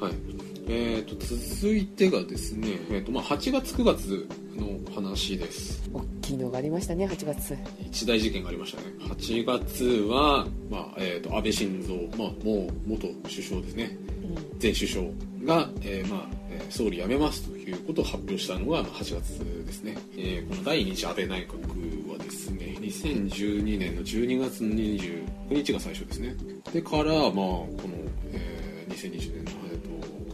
[0.00, 1.14] はいえー、と
[1.60, 5.88] 続いてがですね、えーとまあ、8月9月の話です。
[5.92, 7.56] 大きいのがありましたね8月。
[7.80, 8.88] 一大事件がありましたね。
[8.98, 13.96] 8月は、まあえー、と安倍晋三、まあ、もう元首相ですね。
[14.24, 14.58] うん。
[14.60, 15.06] 前首相
[15.44, 26.34] が、えーまあえー総理辞めますということを発表したのがまあ8月ですね、えーこの第2次安倍内閣はですね2012年の12月の29日が最初ですね。
[26.72, 27.94] でからまあこの、
[28.32, 29.65] えー2020年の、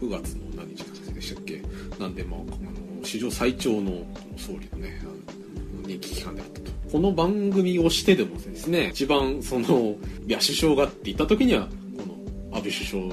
[0.02, 0.82] 9月の何日
[1.14, 1.62] でしたっけ？
[2.00, 2.44] なんでまああ
[3.00, 4.04] の史上最長の
[4.36, 5.00] 総理のね
[5.86, 6.72] 任期期間であったと。
[6.90, 9.94] この番組をしてでもですね一番その
[10.26, 12.02] いや首相がって言った時にはこ
[12.50, 13.08] の安倍首相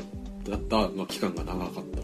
[0.50, 2.00] だった、まあ、期間が長かった。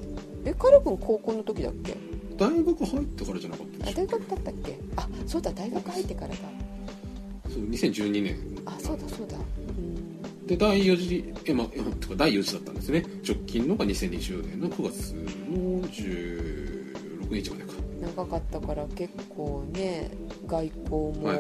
[0.46, 1.96] えカル君高校の時だっけ？
[2.38, 4.80] 大学入ってからじゃなかったあ大学だったっけ？
[4.98, 6.36] あそうだ大学入ってからだ。
[6.36, 8.38] ょそう2012年。
[8.66, 9.36] あそうだそうだ。
[9.38, 9.65] うん
[10.46, 11.82] で第4次えまあえ
[12.16, 13.04] 第4次だったんですね。
[13.28, 15.22] 直近のが2020年の9月の
[15.90, 17.74] 16日までか。
[18.16, 20.12] 長かったから結構ね
[20.46, 21.40] 外交も、はい。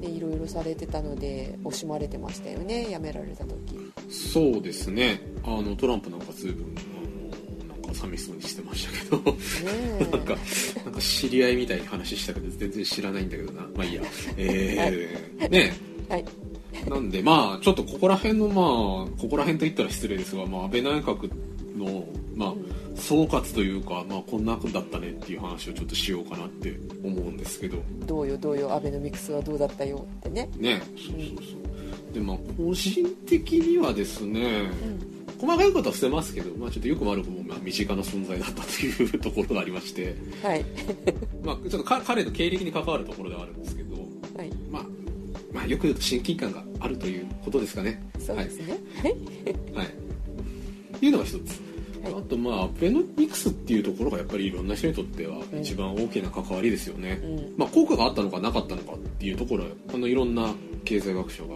[0.00, 3.92] ねいろいろされてたので惜しまれてましたよね辞められた時。
[4.10, 5.20] そうですね。
[5.44, 9.32] あのトランプなんか随分あのなんか寂しそうにしてましたけど。
[9.32, 10.36] ね なんか
[10.84, 13.62] なんか知り合いみたいに話したけど全然知らないんだけどな。
[13.74, 14.02] まあいいや。
[14.36, 15.72] えー、ね
[16.10, 16.12] え。
[16.12, 16.24] はい
[16.88, 21.30] なんでまあちょっとここら辺のまあここら辺と言ったら失礼ですが、まあ、安倍内閣
[21.76, 22.04] の
[22.34, 22.54] まあ
[22.94, 27.78] 総括というか、まあ、こんなだったねっていう話をちょっとしようかなって思うんですけど。
[28.06, 35.12] どうよどうよアベノミクスはどうだったよってねねそうそうそうでまあ個人的にはですねうん。
[35.42, 40.64] 細かいことは捨てますけど、まあ、ちょっとよくも悪くもまあ身近な存在だったというところがありまして、はい。
[41.42, 43.81] まあ、ちょっとか彼の経歴に関わるところではあるんですけど、
[45.52, 48.02] まあよく言うと親近感があるということですかね。
[48.18, 49.12] そうですねはい
[49.76, 51.06] はい。
[51.06, 51.34] いうのが一つ。
[51.34, 51.72] はい
[52.04, 57.20] あとまあアベノミクスっていうところがやっぱりいろんな人にとってはうん一番大きな関わりですよね。
[57.22, 60.52] うんまあ効果があったのかなかったのかっていうところはあのいろんな
[60.84, 61.54] 経済学者が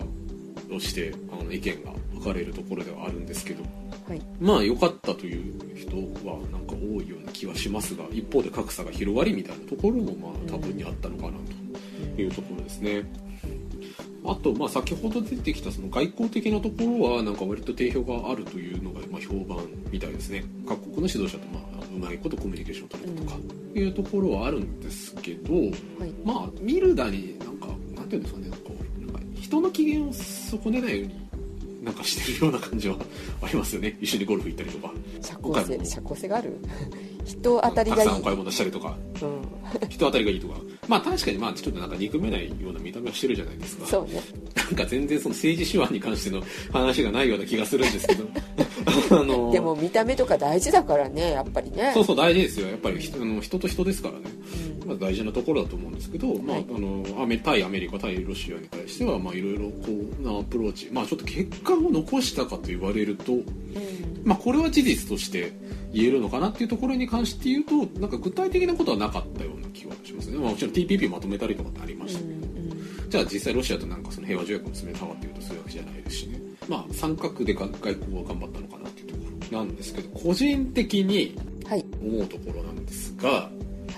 [0.68, 3.62] としてあの意見が分かれるところではあるんですけど
[4.08, 5.96] はいまあ良かったという人
[6.28, 11.30] はなんか多いような気はしますが一方で格差が広がりみたいなところもまあ多分にあったのかな
[12.14, 13.04] というところですね。
[14.26, 19.58] あと、まあ、先ほど出てきたその外交的なところはなんか割と定評があるというのがまあ評判
[19.90, 20.44] みたいですね。
[20.68, 23.36] 各国の指導者とまあうまいことコミュニケーションを取れたとか
[23.74, 25.70] いうところはあるんですけど、はい。
[26.24, 31.26] まあ見るだになんかなんていうんですかねこうなんか人の機嫌を損ねないように
[31.84, 32.96] なんかしてるような感じは
[33.42, 36.58] ありますよね一緒にゴルフ行ったりとか社交性社交性がある
[37.26, 38.08] 人当たりがいい。
[38.08, 38.96] たくさんお買い物したりとか。
[39.20, 39.88] うん。
[39.88, 40.54] 人当たりがいいとか。
[40.88, 43.86] まあ確かにまあちょっとなんか憎めないような見た目はしてるじゃないですか。
[43.86, 44.22] そうね。
[44.54, 48.24] なんか全然その政治手腕に関しての話がないような気がするんですけど。
[49.10, 51.90] あのでも見た目とか大事だからねやっぱりね。
[51.94, 52.68] そうそう大事ですよ。
[52.68, 54.20] やっぱり人あの人と人ですからね、
[54.82, 54.88] うん。
[54.88, 56.66] まあ、大事なところだと思うんですけど、まあはい。
[56.74, 59.86] あのアメ対アメリカ対ロシアに対してはまあいろいろこ
[60.20, 60.88] うなアプローチ。
[60.92, 63.44] まあちょっと結果を残したかと言われるとうん。
[64.24, 65.52] まあこれは事実として
[65.96, 72.20] 言えるのかなっていうところに関して言うとなんか具体的なことはなかったような気はしますね、まあ、もちろん TPP まとめたりとかってありました。
[72.20, 76.40] けど、じゃあ実際ロシアとなんかその平和条約を結めたかっていうとそういうわけじゃないですしね。
[76.68, 79.20] まあ三角でが外交は頑張ったのかなっていうとこ
[79.50, 81.34] ろなんですけど個人的に
[81.66, 81.84] はい。
[82.02, 83.50] 思うところなんですがは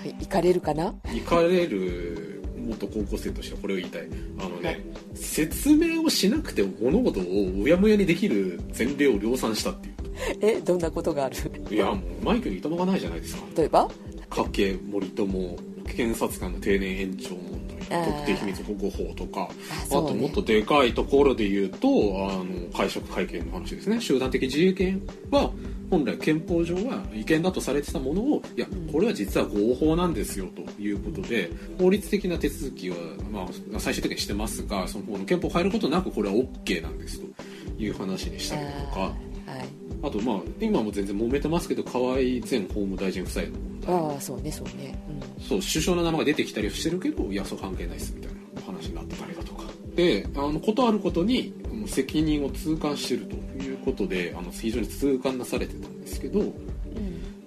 [0.05, 0.15] い。
[0.19, 0.93] 行かれるかな？
[1.13, 4.07] 行かれる元高校生としてはこれを言いたい。
[4.39, 4.81] あのね、はい。
[5.15, 7.23] 説明をしなくても物事を
[7.63, 9.95] うやむやにできる前例を量産したっていう
[10.41, 11.35] えどんなことがある？
[11.71, 13.43] いやもうマイケルいたまがないじゃないですか。
[13.57, 13.89] 例えば？
[14.29, 15.57] 加計森友
[15.87, 19.49] 検察官の定年延長問題特定秘密保護法とか
[19.87, 21.87] あともっとでかいところで言うと
[22.29, 23.99] あの解釈会見の話ですね。
[23.99, 25.01] 集団的自由権
[25.31, 25.51] は
[25.89, 31.49] 本来憲法上は違憲だとされてたものをいやこれは実は合法なんですよということで
[31.79, 32.95] 法律的な手続きは、
[33.31, 37.25] まあ、最終的にしてますがその憲法を変えることなくこれは OK なんですと
[37.81, 38.99] いう話にしたりとか。
[38.99, 39.07] は
[39.57, 43.95] いあとまあ今も全然揉めてますけど河合前法務大臣夫妻の問題。
[43.95, 44.97] ああそうねそうね。
[45.39, 49.63] そう首相の名前が出てきたりしてるけどいやそう関係ないっすみたいなお話になってたりだとか。
[49.95, 51.53] であのことあることに
[51.85, 56.45] 責任を痛感してるということであの非常に痛感なされてたんですけどうん。
[56.45, 56.53] うん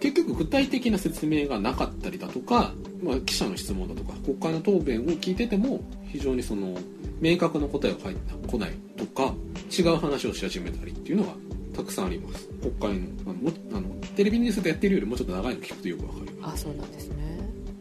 [0.02, 2.74] 結局具体的な説明がなかったりだとか、
[3.04, 6.76] まあ、記者の質問だとか国会の答弁を聞いてても非常にその
[7.20, 9.32] 明確な答えが返ってこないとか
[9.70, 11.34] 違う話をし始めたりっていうのが
[11.72, 12.48] たくさんあります。
[12.60, 13.08] 国会の。
[13.24, 17.22] あのもあのテレビニュースでやってるよりもうちょっと長いの聞くとよくわかりますあそうなんですね。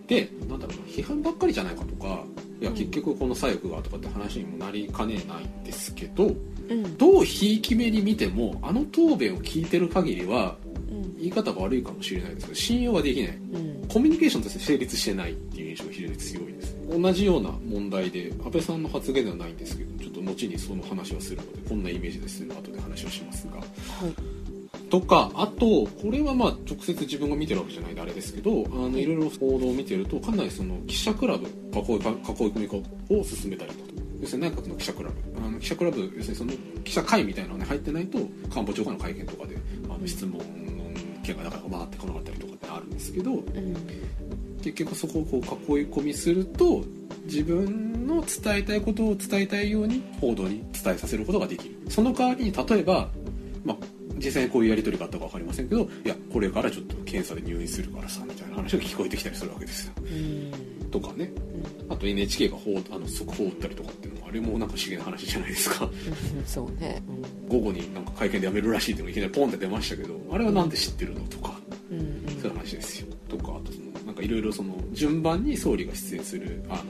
[0.07, 2.23] でなんだろうな批判ばっかりじゃないかとか
[2.59, 2.75] いやうん。
[2.75, 6.27] 結局この左翼がとかって話にもなりかねないんですけど
[6.69, 6.97] うん。
[6.97, 10.57] どうひいき目に見てもあの答弁を聞いてる限りは
[10.89, 11.17] うん。
[11.17, 13.31] 言い方が悪いかもしれないですけど信用はできない。
[13.31, 13.87] うん。
[13.87, 16.60] コミュニケーションとして成立してないっていう印象が非常に強いで。
[16.60, 16.60] す
[16.91, 22.43] 同じような問題で安倍さんの発言ではないんですけどちょっと後にその話はするのでこんなイメージです。
[22.45, 23.57] の後で話をしますが。
[23.57, 23.69] はい。
[24.89, 29.05] とかあとこれはまあ直接自分が見てるわけじゃないんであれですけどあのい。
[29.05, 33.79] ろいろ報道を見てるとかなりその記者クラブ囲い込み化を進めたりだと
[34.19, 35.15] 要するに内閣の記者クラブ。
[35.45, 36.51] あの記者クラブ要するにその
[36.83, 38.19] 記者会みたいなのに入ってないと
[38.53, 39.57] 官房長官の会見とかで
[39.89, 40.41] あの質問の
[41.23, 43.41] 件がなかなか回ってこなかったりとかってあるんですけどうん
[44.61, 46.83] 結局そこをこう囲い込みすると
[47.25, 51.75] 自分の伝えたいことを伝えたいように報道に伝えさせることができる。
[51.89, 53.09] その代わりに例えば、
[53.65, 53.77] まあ、
[54.17, 59.93] 実際にこういうやり取りがあったか分かりませんけどいやこれからちょっと検査で入院するからさみたいな話が聞こえてきたりするわけですよ。
[59.97, 60.01] う
[60.85, 60.89] ん。
[60.91, 61.31] とかね。
[61.89, 65.85] あと NHK が報あの速報を打ったりとかっていうのもあれもなんか不思議な話じゃないですか。
[65.85, 65.87] う
[66.39, 67.01] んそうね。
[67.47, 71.59] 午後になんか会見で辞めるらしいっていうのがいきなりポンって出ましたけどあれはなんで知ってるのとか
[71.91, 72.25] うんうん。
[72.41, 73.07] そういう話ですよ。
[73.27, 76.83] とかあとそのなんかいろいろその順番に総理が出演するあの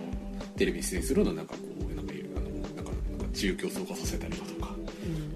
[0.57, 4.71] テレビに出演するのをなんかこうなんかいろいろあのなんかなんか自由競争化させたりだとか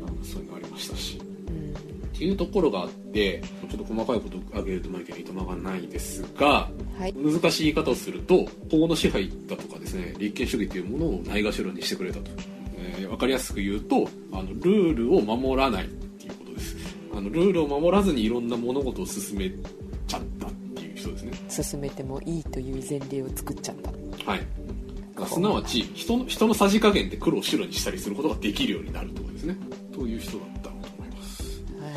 [0.07, 1.19] あのそういうのありましたし。
[1.19, 2.05] うん。
[2.07, 7.13] っていうところがあってちょっと細かいことを挙げるとマイケルにとまがないですがはい。
[7.13, 12.31] 難しい言い方をすると法の支配だとかですね立憲主義というものをないがしろにしてくれたと、
[12.77, 16.75] えー、分かりやすく言うとあのルールを守らないっていうことです。
[17.13, 19.51] あのルールを守らずにいろんな物事を進め
[21.63, 24.31] 進めてもいいという前例を作っちゃった。
[24.31, 24.41] はい。
[25.27, 29.55] すなわち人の人のさじ加減で黒を白にしたりすることができるようになるとかですね。
[29.93, 31.43] という人だったと思います。
[31.79, 31.89] は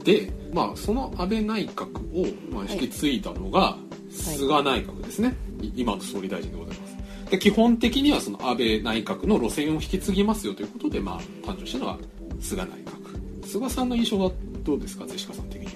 [0.00, 0.04] い。
[0.04, 3.76] でまあその安倍内閣を、まあ、引き継いだのが
[4.10, 7.30] 菅内閣ですね、い今の総理大臣でございます。
[7.30, 11.98] で基本的にはその安倍内閣の路線を引き継ぎますよということで、まあ、誕生したのが
[12.40, 13.46] 菅内閣。
[13.46, 14.30] 菅さんの印象は
[14.62, 15.72] どうですかゼシカさん的には。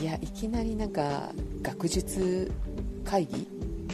[0.00, 1.30] いやいきなりなんか
[1.62, 2.50] 学術
[3.04, 3.46] 会議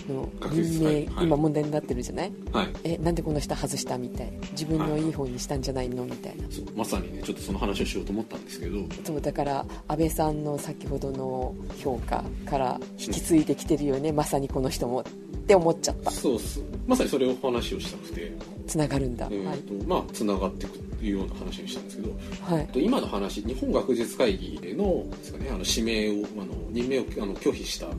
[0.08, 1.26] の任命、はい。
[1.26, 2.32] 今問題になってるじゃない？
[2.52, 2.68] はい。
[2.84, 4.32] えなんでこの人外したみたい？
[4.52, 6.04] 自分のいい方にしたんじゃないの？
[6.04, 6.44] みたいな。
[6.50, 8.78] そうまさにねちょっとその話をしようと思ったんですけど。
[9.04, 15.04] そうだから安倍さんの先ほどの評価から引き継いできてるよね、まさにこの人もっ
[15.46, 16.10] て思っちゃった。
[16.10, 16.64] そうそう。
[16.86, 18.32] まさにそれをお話をしたくて、
[18.66, 22.10] つながるんだ、えーとまあつながっていくというような話にしたんですけど。
[22.42, 22.68] はい。
[22.74, 27.94] 今の話日本学術会議でのですか、ね、あの指名をあの任命をあの拒否したうん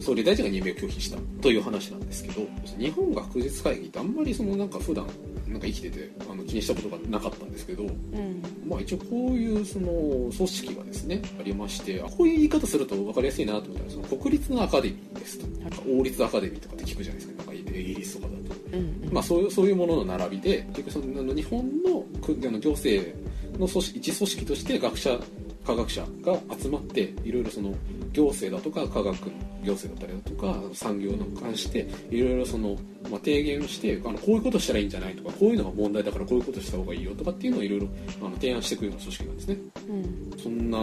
[0.00, 2.42] 総理大臣が任命を拒否したという話なんですけど
[2.78, 5.06] 日本学術会議ってあんまりそのなんか普段
[5.48, 8.42] なんか生きててあの気にしたことがなかったんですけど、うん。
[8.66, 9.86] まあ、一応こういうその
[10.30, 15.46] 組織がですねありましてあこういう言い方すると分かりやすいなと思ったらその国立のアカデミーですと。
[15.62, 17.38] なんか王立アカデミーとかって聞くじゃないですか。
[17.38, 18.60] なんかイギリスとかだと。
[18.72, 19.12] うんうん。
[19.12, 22.04] まあ、そういうそういうものの並びで結局その日本の
[22.60, 23.18] 行政
[23.58, 25.18] の組織一組織として学者
[25.68, 27.74] 科学者が集まっていろいろその
[28.12, 32.70] 行政だとか科学の行政だったりだとか産業に関していろいろその、
[33.10, 37.88] まあ、提言をしてあのこういうことしたらいいんじゃないとかこういうのが問題だからこういうことした方がいいよとかっていうのをいろいろ
[38.40, 39.56] 提案していくような組織なんですね。
[39.88, 40.38] うん。
[40.38, 40.78] そんな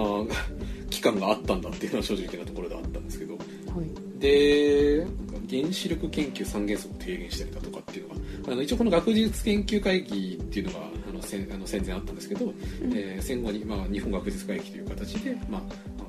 [0.91, 3.33] 機関があったんだっていうのは正直なところではあったんですけど。
[3.33, 4.19] はい。
[4.19, 5.07] で
[5.49, 8.21] 原子力研究三原則を提言したりだとかっていうのが
[8.53, 10.94] あの一応この学術研究会議っていうのが
[11.25, 12.53] 戦あの戦前あったんですけど、
[12.93, 15.61] えー戦後に、まあ、日本学術会議という形で、まあ、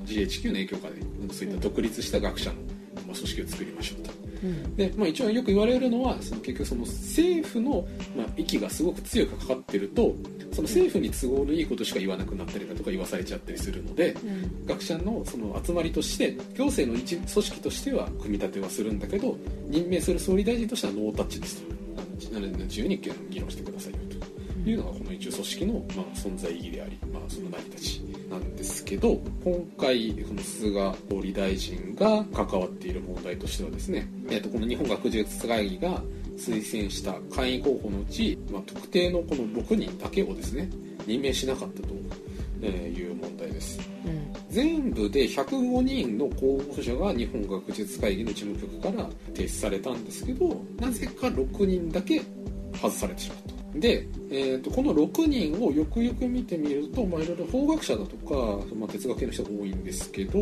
[0.04, 1.02] GHQ の影響下で
[1.32, 2.56] そういった独立した学者の
[3.06, 4.10] まあ、組織を作りましょうと。
[4.42, 4.76] うん。
[4.76, 7.86] で、まあ、一応よく言われるのはその結局その政府の、
[8.16, 10.14] まあ、息がすごく強くかかってると
[10.52, 14.66] その政府に都合のいいことしか言わなくなったりだとか言わされちゃったりするのでうん。
[14.66, 19.36] 学者のその集まりとして行政の一組織としては組み立てはするんだけど
[19.68, 21.76] 任命する総理大臣としてはノータッチですと。
[22.34, 22.98] あの自由に
[23.30, 24.25] 議論してくださいよと
[24.70, 28.00] いうのがこの一応組織の、まあ、存在意義であり、まあ、その成り立ち
[28.30, 36.02] なんですけど今回この菅総理大臣が関わっている問題としてはですね、えー、とこの日本学術会議が
[36.36, 40.68] 推薦した会員候補のうち、まあ、特定のこの6人だけをですね
[41.06, 41.94] 任命しなかったと
[42.66, 43.78] いう問題です。
[44.04, 52.22] うん全部で105人の候補者が日本学術会議の事務局から提出されたんですけどなぜか6人だけ
[52.72, 53.55] 外されてしまった。
[53.80, 60.38] で、えー、とこの6人をよくよく見てみると、まあ、いろいろ法学者だとか、まあ、哲学系の人が多いんですけど、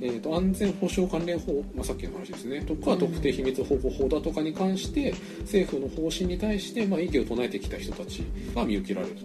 [0.00, 2.60] えー、と安全保障関連法、まあ、さっきの話ですね。
[2.62, 2.98] とかうん。
[2.98, 8.22] 特定秘密保護法だとかに関して政府の方針に対して、まあ、意見を唱えてきた人たち
[8.54, 9.22] が見受けられると。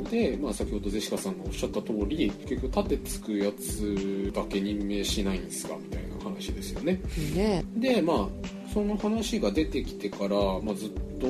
[0.00, 0.04] うん。
[0.04, 7.00] で、まあ、先ほどゼシカさんがおっしゃった通り結局盾つくやつだけ任命しないんですかみたいな話ですよね。
[7.34, 7.64] ね。
[7.76, 11.26] でまあその話が出てきてから、まあ、ずっと、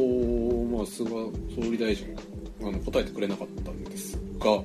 [0.76, 2.06] まあ、菅総理大臣
[2.62, 4.64] あの答えてくれなかったんですがはい。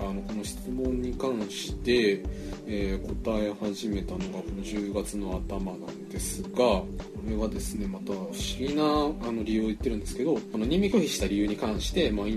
[0.00, 2.22] あのこの質問に関して、
[2.66, 6.82] えー答え始めたのがこの10月の頭なんですが
[7.26, 12.36] これはですねまた不思議なあの理由を言ってるんですけどこの任命拒否した理由に関して、まあ、内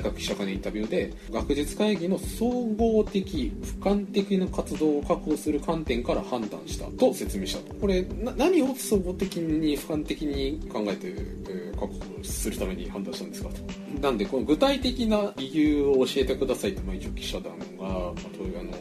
[0.00, 7.68] 閣記者会のインタビューで学術会議の総合的俯瞰的な活動を確保する観点から判断したと説明した。
[7.68, 14.00] とこれな何を総合的に俯瞰的に考えて、えー確保するために判断したんですかと。
[14.00, 18.72] なんでこの具体的な理由を教えてくださいって、まあ、一応記者団が、まあ、というあの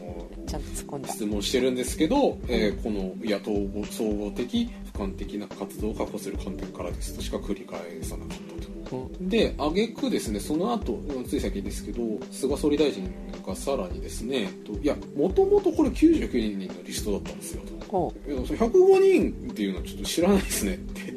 [0.47, 1.09] ちゃんと突っ込んだ。
[1.09, 3.51] 質問してるんですけど、えーこの野党
[3.91, 8.67] 総合的俯瞰的な活動を確保する観点からですとしか繰り返さなかったと。
[8.69, 8.77] うん
[9.19, 13.13] で挙句ですねその後つい先ですけど菅総理大臣
[13.45, 17.85] がさらにですねといやもともとこれ99人のリストだったんですよと。
[17.91, 21.13] ほいやそれ105人っていうのはちょっと知らないですねって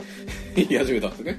[0.68, 1.38] 言い始めたんですね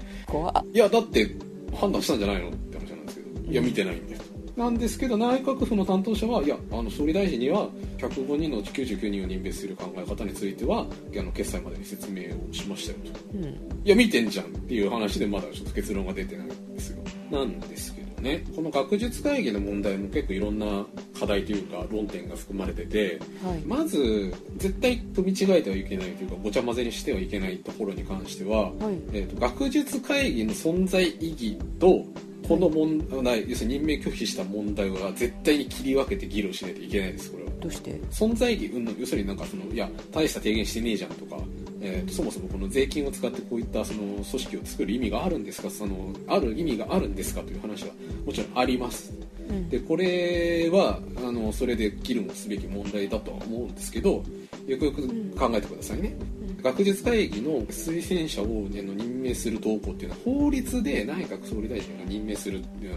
[0.74, 1.36] いやだって
[1.74, 4.22] 判断したんじゃないのって話なんですけどいや見てないんだよ
[4.56, 13.20] なんですけど内閣府の担当者はいやあの総理大臣には105人のうち99人を任命する考え方についてはあの決裁までに説明をしましたよと。
[13.34, 13.44] うん。
[13.44, 17.02] いや見てんじゃんっていう話でまだちょっと結論が出てないんですよ。
[17.32, 18.44] なんですけどね。
[18.56, 20.86] この学術会議の問題も結構いろんな
[21.18, 23.60] 課題というか論点が含まれててはい。
[23.66, 28.74] まず絶対組み違えてはいけないというかごちゃ混ぜにしてはいけないところに関しては、はい。
[29.14, 32.06] えー、と学術会議の存在意義と
[32.48, 37.52] この問題、要するに任命拒否した問題は絶対に切り分けて議論しないといけないですこれは。
[37.62, 37.92] どうして？
[38.12, 41.38] 存在意義うん要するになんかそのいや大した提言してねえじゃんとか、
[41.80, 45.96] えーとそもそもこの税金を使ってこういったその組織を作る意味があるんですかその
[46.28, 47.90] ある意味があるんですかという話は
[48.26, 49.14] もちろんあります。
[49.50, 49.70] うん。
[49.70, 54.24] でこれはあのそれで議論すべき問題だとは思うんですけど
[54.72, 55.02] よくよく
[55.38, 56.16] 考えてくださいね、
[56.64, 62.96] 学術会議の推薦者を、ね、の任命する動向っていうのは法律で内閣総理大臣が任命するっていう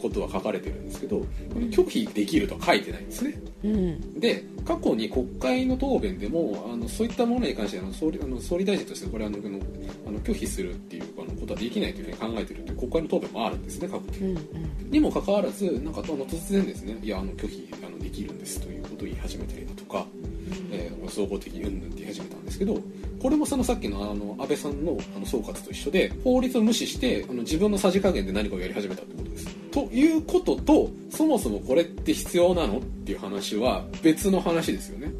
[0.00, 1.20] ことは書かれてるんですけど
[1.70, 3.34] 拒否できるとは書いてないんですね。
[3.64, 4.20] うん。
[4.20, 14.32] で過去に国会の答弁でもあのそういったものに関してあの総理あの総理大臣としてこれはあのあの拒否するっていうあのことはできないというふうに考えてるという国会の答弁もあるんですね過去に。
[14.32, 14.90] うんうん。
[14.90, 20.06] にもかかわらずなんかあの突然ですねいやあの拒否あのできるんですということを言い始めたりだとか、
[20.72, 22.80] えー総合的にうんぬんって言い始めたんですけど
[23.22, 29.46] これもそのさっきのあの安倍さんのあの総括と一緒で法律を無視してあの自分のさじ加減で何かをやり始めたってことです。
[29.70, 35.12] ということとそもそもこれって必要なのっていう話は別の話ですよね。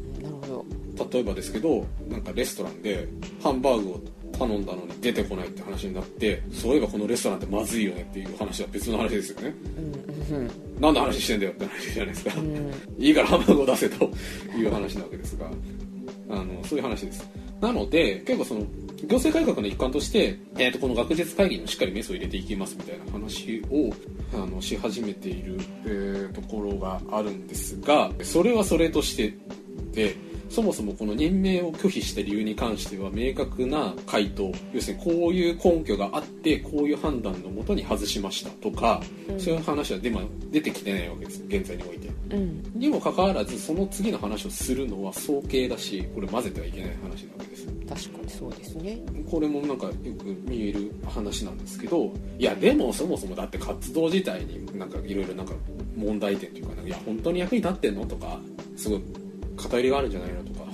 [1.11, 3.07] 例えばですけどなんかレストランで
[3.41, 4.01] ハンバーグを
[4.37, 9.55] 頼んだのに出てこないって話になってそういえばこのレストランってまずいよねっていう話は別の話ですよね。
[10.29, 12.71] うんうん何の話してんだよって話じゃないですか、うん。
[12.99, 14.11] いいからハンバーグを出せと
[14.55, 15.47] いう話なわけですが
[16.29, 17.27] あのそういう話です。
[17.59, 18.61] なので結構その
[19.05, 23.93] 行政改革の一環として、えー、とこの学術会議にもしっかりメスを入れていきますみたいな話を
[24.33, 29.33] あのし始めている、えーところがあるんですがそれはそれとして
[29.93, 30.15] で
[30.49, 39.39] そもそもこの任命を拒否した理由に関しては明確な回答要するにこういう根拠があってこういう判断のもとに外しましたとか、うん。
[39.39, 42.07] そういう話はで、まあ出てきてないわけです現在において。
[42.31, 42.63] うん。
[42.75, 47.67] にもかかわらずその次の話をするのは早計だしこれ混ぜてはいけない話なわけです。
[47.87, 48.99] 確かにそうですね。
[49.29, 55.53] これもなんかよく見える話なんですけどいやでもそもそもだって活動自体になんかいろいろなんか
[55.95, 58.39] 問題点というかなんかいや本当に役に立ってんのとか
[58.75, 59.01] すごい
[59.57, 60.67] 偏りがあるんじゃないのとか。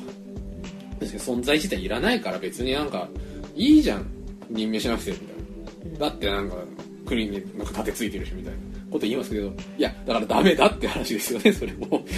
[1.01, 3.09] 存在自体いらないから別になんか
[3.55, 4.05] いいじゃん。
[4.49, 5.27] 任命しなくてみたい
[5.93, 5.99] な。
[5.99, 6.55] だってなんか
[7.05, 8.73] 国になんか盾ついてるしみたいな。
[8.93, 12.05] こと言いますけどいやだからダメだって話ですよねそれも。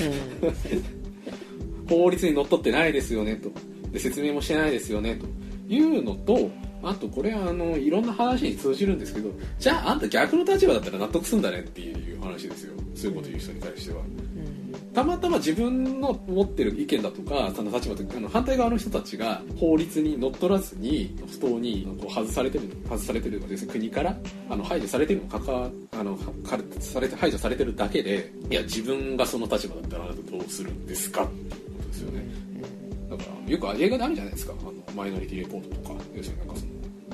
[1.88, 3.51] 法律にのっとってないですよねと。
[3.91, 5.26] で説明もしてないですよねと。
[5.68, 6.51] いうのと
[6.84, 12.74] あとこれはあのいろんな話に通じるんですけどじゃああんた逆の立場だったら納得すんだねっていう話ですよ。
[12.93, 14.01] そういうこと言う人に対しては
[14.96, 24.16] たまたま自分の持ってる意見だとかその立場とあの反対側の人たちが法律にのっとらずに不当にこう外されてる外されてるのです国から
[24.50, 32.26] あの排除されてるのかかあのかされて排除されてるだけでいや自分がその立場だったらどうするんですかっていうことですよね。
[33.10, 34.54] だからよく映画であるじゃないですか。
[34.62, 36.66] あのマイノリティレポートとか要するになんかそ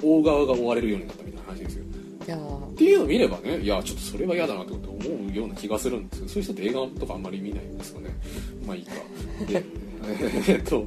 [0.07, 1.85] の大側が追われるようになったみたいな話ですよ。
[2.25, 4.99] いやっていうのを見ればねいやちょっとそれは嫌だなってこと思
[5.31, 8.09] うような気がするんですけどそういう人って映画とかあんまり見ないんですかね。
[8.65, 8.93] まあいいか。
[9.47, 9.63] で
[10.47, 10.85] えっと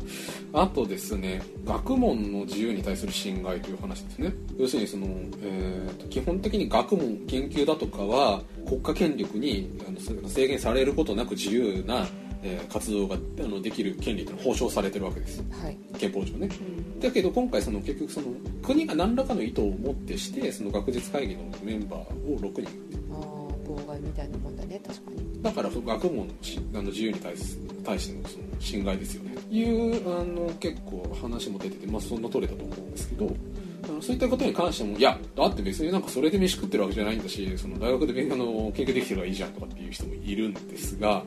[0.53, 4.33] あとですね学問の自由に対する侵害という話ですね。
[4.59, 5.07] 要するにその、
[5.43, 9.71] えーと基本的に学問研究だとかは国家権力に
[10.29, 12.07] 制限されることなく自由な、
[12.45, 15.43] えー活動があのできる権利っていうのは保障されてるわけです。
[15.51, 15.77] はい。
[15.99, 16.49] 憲法上ね。
[17.01, 18.27] だけど今回その結局その
[18.63, 22.71] 国が何らかの意図をもってしてその学術会議のメンバーを6人。
[23.13, 25.43] ああ妨害みたいなもんだね確かに。
[25.43, 29.35] だから学問のしあの自由に対す対してのその侵害ですよね。
[29.51, 33.35] いうあの結構話も出ててまあそんな通りだと思うんですけど
[34.01, 41.23] そういったことに関してもいやだって別になんかそれで飯食ってるわけじゃないんだしその大学で勉強の研究できてればいいじゃんとかっていう人もいるんですが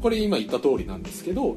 [0.00, 1.56] これ今言った通りなんですけど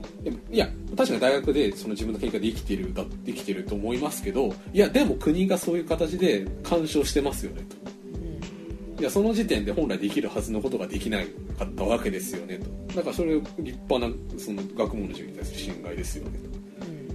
[0.51, 9.01] いや確かに大学でその自分の研究ができてるだできてると思いますけどいやでも国がそういう形で干渉してますよねと。
[9.01, 11.19] いやその時点で本来できるはずのことができな
[11.59, 12.57] かったわけですよね
[12.89, 12.95] と。
[12.95, 16.57] だからそれ立派なその学問の自由に対する侵害ですよねと。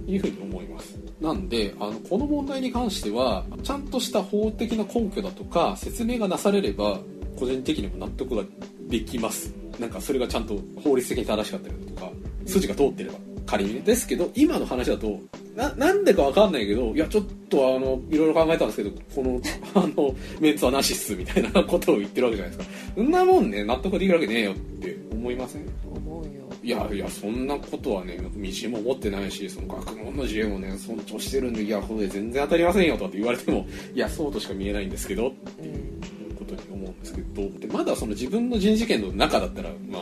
[0.05, 0.97] いうふうに思います。
[1.21, 6.99] なんであのこの問題に関してはちゃんとした法的な根拠だとか説明がなされれば
[7.39, 8.43] 個人的にも納得が
[8.87, 12.11] できますなんかそれがちゃんと法律的に正しかったりだとか
[12.45, 13.15] 筋が通ってれば
[13.45, 13.81] 仮にね。
[13.81, 15.19] ですけど今の話だと
[15.55, 19.41] ななんでかわかんないけどいやちょっとあのいろいろ考えたんですけどこの
[19.75, 22.75] あのメンツはなしっすみたいなことを言ってるわけじゃないですか。
[22.95, 25.63] そんなもんね納得できるわけねえよって思いません？
[25.93, 26.31] 思うよ。
[26.63, 35.73] いやいやそんなことはね道も思ってないしその学問の自由もね尊重してるんでいやこれ全然当たりませんよとかって言われてもいやそうとしか見えないんですけどっていう
[36.55, 40.01] とに思うんですけどでまだその自分の人事権の中だったらまあ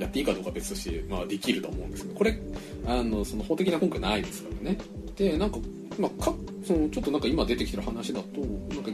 [0.00, 2.38] やっていいかどうか別として、まあ、できると思うんですけどこれ
[2.86, 4.78] あのその法的な根拠ないですからね。
[5.16, 5.58] でなんか,、
[5.98, 8.90] まあ、かそのちょっとなんか今出てきてる話だとなんか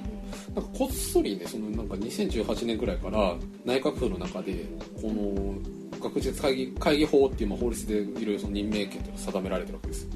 [0.54, 4.64] なんかこっそりねそのなんか2018年ぐらいから内閣府の中で
[5.00, 5.54] この
[6.00, 10.08] 学術会議会議法っていうまあ法律でいろいろ任命権というのが定められてるわけです。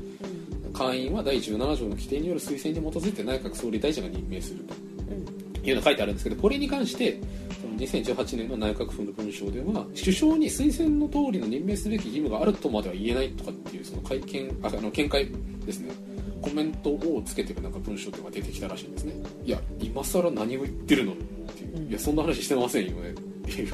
[0.72, 4.89] 会員は第17条の規定による推薦に基づいて内閣総理大臣が任命すると。
[5.64, 7.20] いうのが書いてあるんですけどこれに関して
[7.60, 15.28] その2018年の内閣府の文書では首相に推薦の通りの任命すべき義務があるとまでは言えないとかっていうその会見ああの見解
[15.64, 15.90] ですね。
[16.40, 19.14] コメントをつけてるなんか文章っていうのが出てきたらしいんですね。
[19.44, 23.10] いや今更何を言ってるのっていう、いやそんな話してませんよね。
[23.10, 23.72] っていう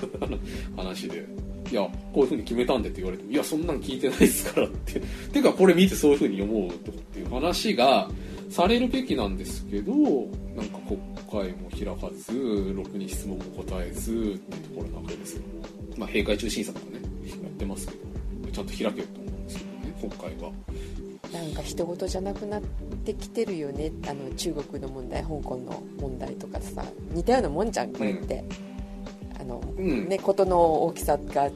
[0.76, 1.24] 話で。
[1.70, 1.82] いや
[2.12, 5.01] こういうふうに決めたんでって言われてもいやそんなん聞いてないですからって。
[5.32, 8.09] てかこれ見てそういうふうに思うとかっていう話が
[8.51, 10.99] されるべきなんですけどなんか国
[11.30, 15.42] 会も開かずろくに質問も答えずっていうところなわけですよ。
[15.97, 20.51] まあ閉会中審査とかねやってますけどちゃんと開けると思うんですけどね国会が。
[21.32, 22.62] なんか人事じゃなくなっ
[23.05, 28.44] てきてるよねあの中国の問題香港の問題とかさ似たようなもんじゃんこれって、
[29.40, 30.09] あのうん。
[30.09, 31.51] ね事の大きさが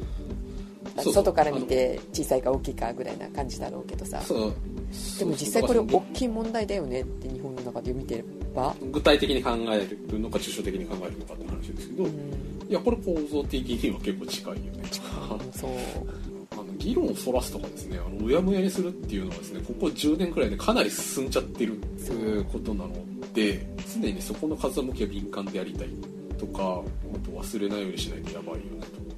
[0.97, 4.21] 外から見て小さいか大きいかぐらいな感じだろうけどさ。
[4.23, 4.55] そう
[5.19, 8.25] でも実際これ大きい問題だよねって日本の中で見てれ
[8.55, 12.11] ば、具体的に考えるのか抽象的に考えるのかって話ですけど、うん、
[12.69, 14.83] いやこれ構造的には結構近いよね。
[15.53, 15.71] そう。
[16.53, 22.95] あの議論をそらすとかですねあのうやむやにするっていうのはですねここ10年くらいでかなり進んじゃってるっていうことなの
[23.33, 25.89] で常にそこの風向きは敏感でやりたい
[26.39, 28.65] とかあと忘れないようにしないとやばいよね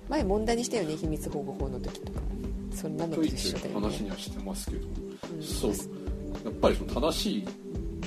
[0.08, 2.26] 前問題にしたよね秘密保護法の時とかも
[2.74, 3.86] そんなのと一緒だよね。
[3.86, 5.72] 話にはしてますけど、うんそう。
[6.44, 7.48] やっぱりその正しい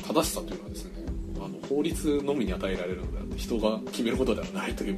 [0.08, 0.92] 正しさというのはですね
[1.38, 4.98] あの法律のみに与えられるのであって人が決めることではないという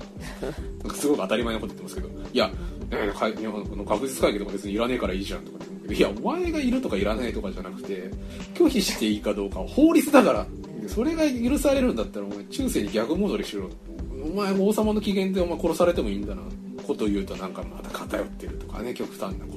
[0.84, 2.52] なんかすごく当たり前なこと言ってますけどいや
[2.92, 8.10] えー日本の学術会議とか別にいらねえからいいじゃんとかって思うけどいやお前がいるとかいらないとかじゃなくて
[8.54, 10.46] 拒否していいかどうかは法律だから
[10.88, 13.70] それが許されるんだったらお前中世に逆戻りしろ
[14.24, 16.42] お前王様の機嫌でお前殺されてもいいんだな
[16.86, 19.57] ことを言うとなんかまた偏ってるとかね極端なこ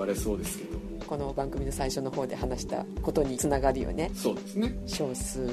[0.00, 0.78] われそうですけど。
[1.06, 4.10] この番組の最初の方で話したことにつながるよね。
[4.14, 4.78] そうですね。
[4.86, 5.48] 少数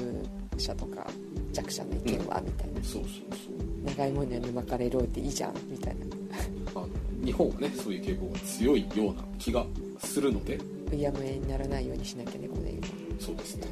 [0.56, 1.06] 者とか
[1.52, 3.84] 弱者の意見はみたいな、そうそうそう。
[3.84, 5.54] 長いものに巻かれろっていいじゃん。
[5.68, 6.06] みたいな。
[6.74, 6.88] あの
[7.24, 9.66] 日本はねそういう傾向が強いような気が
[9.98, 10.58] するので。
[10.92, 12.66] うやむやにならないようにしなきゃねこの。
[12.68, 12.78] 映
[13.18, 13.66] そうですね。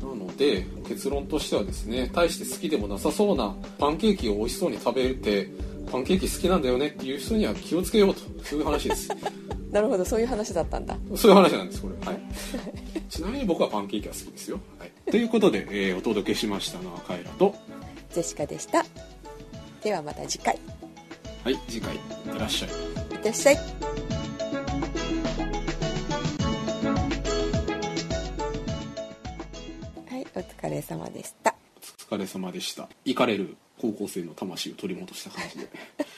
[0.00, 5.50] なので結論としてはですね大して好きでもなさそうなパンケーキを美味しそうに食べて
[5.92, 8.20] パンケーキ好きなんだよねっていう人には気をつけようと。
[8.42, 9.08] そういう話です。
[9.08, 9.16] 画
[9.76, 10.96] なるほどそういう話だったんだ。
[11.14, 12.06] そういう話なんですこれ。
[12.06, 12.18] はい。
[13.10, 17.54] ちなみに僕はパンケーキは好きですよ、はい、ということで、えーお届けしましたのはカエラと。
[18.10, 18.86] ジェシカでした。
[19.82, 20.58] ではまた次回。
[21.44, 21.58] はい。
[21.68, 22.00] 次回いっ
[22.32, 22.70] てらっしゃい。
[22.70, 23.56] いってらっしゃい。
[23.56, 23.62] は
[30.18, 31.54] いお疲れ様でした。
[32.10, 32.88] お疲れ様でした。
[33.04, 35.68] 行かれる高校生の魂を取り戻した感じで。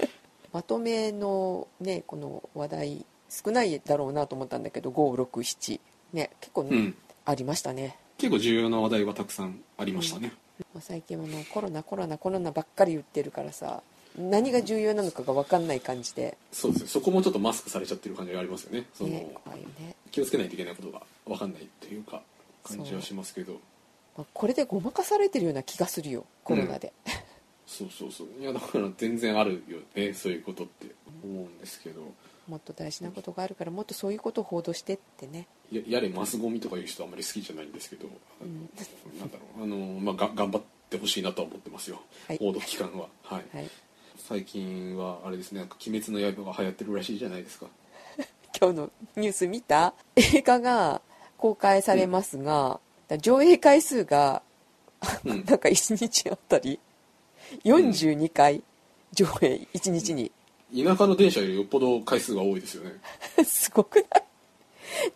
[0.52, 5.80] まとめのねこの話題少ないだろうなと思ったんだけど567
[6.12, 6.94] ね結構、うん。
[7.24, 7.98] ありましたね。
[8.16, 10.32] 結構重要な話題はたくさんありましたね、
[10.74, 13.82] もう最近はもうコロナコロナコロナばっかり言ってるからさ
[14.18, 16.88] 何が重要なのかが分かんない感じで、そうですね。
[16.88, 18.86] そこもちょっとマスクされちゃってる感じがありますよね。
[18.94, 22.22] その、ね、怖いよね、気をつけないといけないことが分かんないというか
[22.64, 23.60] 感じはしますけど。
[24.16, 26.92] まあ、これでごまかされてるような気がするよコロナで、
[27.66, 28.28] そうそうそう。
[28.40, 30.86] いやだから全然あるよねそういうことって
[31.22, 32.00] 思うんですけど
[32.48, 35.46] もっと大事なことがあるからもっとそういうことを報道してってね。
[35.70, 38.10] ややれマスゴミとかいう人はあんまり好きじゃないんですけど、ん。
[39.18, 42.38] なんだろうあの、まあ、が頑張ってほしいなとは思ってますよ、はい。
[42.38, 43.08] 報道機関は。
[43.22, 43.70] はい、はい。
[44.16, 47.66] 最近はあれですねなんか「鬼滅の刃」が流行ってるらしいじゃないですか。
[48.58, 49.94] 今日のニュース見た？
[50.16, 51.02] 映画が
[51.36, 52.80] 公開されますが、
[53.20, 54.42] 上映回数が
[55.24, 55.44] うん。
[55.44, 56.80] なんか1日あたり
[57.64, 58.62] 42回
[59.12, 60.32] 上映1日に
[60.74, 62.92] 田舎の電車よりよっぽど回数が多いですよね。
[63.44, 64.22] すごくない？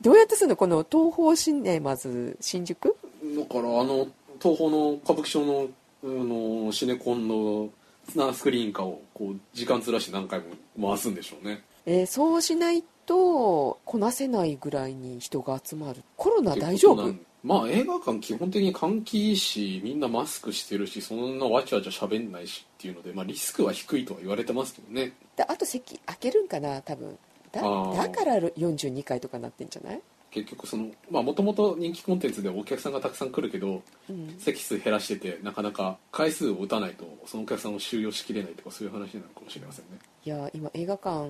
[0.01, 0.57] どうやってするの？
[0.57, 2.97] この東宝シネマズ新宿？
[3.37, 4.09] だからあの
[4.41, 5.69] 東宝の歌舞伎町の
[6.05, 7.69] あのシネコンの
[8.17, 10.41] なスクリーン化をこう時間ずらして何回
[10.77, 11.63] も回すんでしょうね。
[11.87, 16.03] えーそうしないとこなせないぐらいに人が集まる。
[16.17, 17.15] コロナ大丈夫？
[17.45, 25.13] まあ映画館基本的に換気いいしみんなマスクしてるしそんなわちゃわちゃ喋んないしっていうので、まあ、リスクは低いとは言われてますけどね。
[25.37, 27.17] であと席開けるんかな多分。
[27.53, 39.99] だだから42回とかなってんじゃない、結局そのまあもともと人気コンテンツでお客さんがたくさん来るけどうん、席数減らしててなかなか回数を打たないとそのお客さんを収容しきれないとかそういう話なのかもしれませんね。
[40.25, 41.29] いや今映画館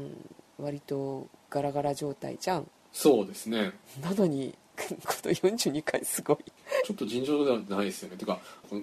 [0.58, 2.68] 割とガラガラ状態じゃん。
[2.92, 3.72] そうですね。
[4.00, 4.54] なのに
[4.88, 6.36] この42回すごい。
[6.84, 8.16] ちょっと尋常ではないですよね。
[8.16, 8.38] てか、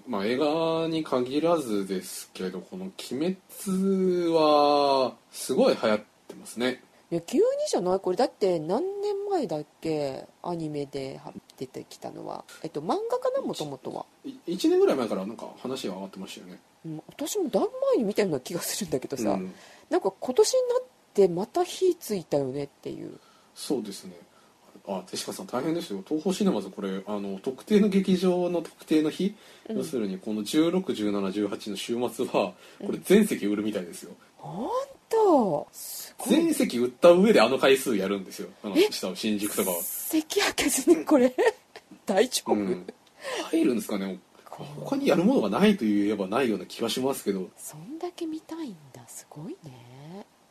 [0.08, 6.84] まあ、映画に限らずですけどこの「鬼滅」はすごい流行ってますね。
[7.12, 8.00] いや急にじゃない？
[8.00, 10.26] これだって何年前だっけ？
[10.43, 11.20] アニメで
[11.58, 12.45] 出てきたのは。
[12.64, 13.41] えっと漫画かな？
[13.41, 16.60] もともとは、1年ぐらい前からなんか話が上がってましたよね。
[16.86, 19.54] うん、私もだん前に見たような気がするんだけどさ、うん。
[19.89, 20.84] なんか今年になっ
[21.14, 23.20] てまた火ついたよねっていう。
[23.56, 24.14] そうですね
[24.90, 26.04] あ手鹿さん大変ですよ。
[26.08, 29.36] 東宝シネマズこれあの特定の劇場の特定の日、
[29.70, 29.78] うん。
[29.78, 32.54] 要するにこの161718の週末は
[32.86, 34.70] これ全席売るみたいですよ、ほん
[35.10, 36.30] とすごい。
[36.30, 38.50] 全席売った上であの回数やるんですよ。
[38.64, 39.78] あの下新宿とかは。
[39.82, 41.34] 席開けずにこれ？
[42.06, 42.88] 大丈夫、うん。
[43.52, 44.20] 入るんですかね。
[44.50, 47.50] 他にやるものがないといえばないような気はしますけど。
[47.58, 49.08] そんだけ見たいんだ。
[49.08, 49.72] すごいね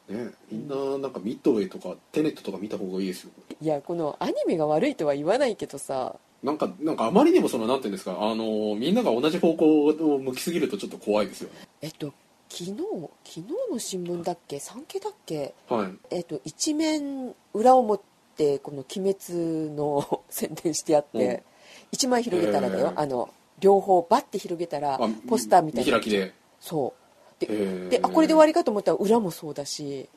[0.09, 0.31] ね。
[0.51, 3.31] みんななんかミッドウェイとかテネットとか見た方がいいですよ。
[3.61, 6.17] いやこのアニメが悪いとは言わないけどさ。
[6.43, 8.17] なんかなんかあまりにもそのなんていうんですか。
[8.21, 11.51] あのみんなが同じ方向を向きすぎるとちょっと怖いですよ。
[11.51, 12.13] ねえっと
[12.51, 12.77] 昨日
[13.25, 14.59] 昨日の新聞だっけ？
[14.61, 15.55] 産経だっけ？
[15.69, 15.91] はい。
[16.11, 21.43] えっと一面裏表この「鬼滅」の 宣伝してあって、うん。
[21.91, 22.93] 一枚広げたらだよ、へー。
[23.01, 23.29] あの
[23.59, 25.87] 両方バッて広げたらあポスターみたいな。
[25.87, 26.33] 見開きで。
[26.61, 27.08] そう
[27.39, 27.89] でへー。
[27.89, 30.09] であこれで終わりかと思ったら裏もそうだし。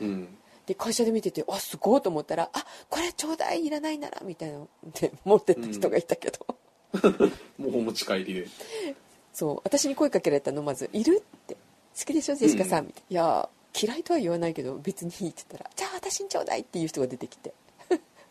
[0.00, 0.28] うん。
[0.66, 4.60] で会社で見ててあすごいと思ったらあこれちょうだいいらないならみたいな
[5.00, 6.46] で持ってった人がいたけど、
[7.58, 8.46] もうお持ち帰りで
[9.32, 9.60] そう。
[9.64, 11.56] 私に声かけられたのまず「いる?」って
[11.98, 13.48] 「好きでしょジェシカさん」みたいな「いや
[13.80, 17.52] 嫌いとは言わないけど別にいい」って言ったら「じゃあ私にちょうだい」っていう人が出てきて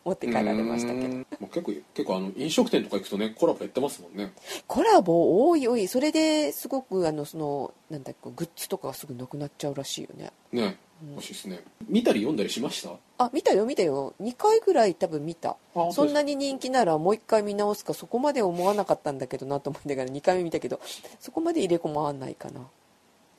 [0.04, 1.24] 持って帰られましたけど。
[1.48, 4.32] 結構結構あの飲食店とか行くとねコラボやってますもんね。
[4.66, 10.32] コラボ多い多いそれですごくあのそのなんだっけグッズとかがすぐなくなっちゃうらしいよね。
[10.52, 10.76] ね。
[11.14, 11.60] 欲しいですね。
[11.88, 12.90] 見たり読んだりしました？
[13.18, 14.14] あ見たよ見たよ。
[14.20, 15.56] 2回ぐらい多分見た。
[15.74, 20.80] あそんなに人気ならもう1回見直すかそこまで思わなかったんだけどなと思いながら2回目見たけど
[21.18, 22.60] そこまで入れ込まないかな。
[22.60, 22.64] い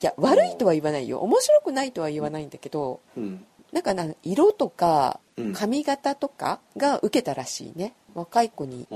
[0.00, 1.20] や悪いとは言わないよ。
[1.20, 5.52] 面白くないとは言わないんだけどうんなんかな色とかうん。
[5.52, 7.92] 髪型とかが受けたらしいね。
[8.14, 8.86] 若い子に。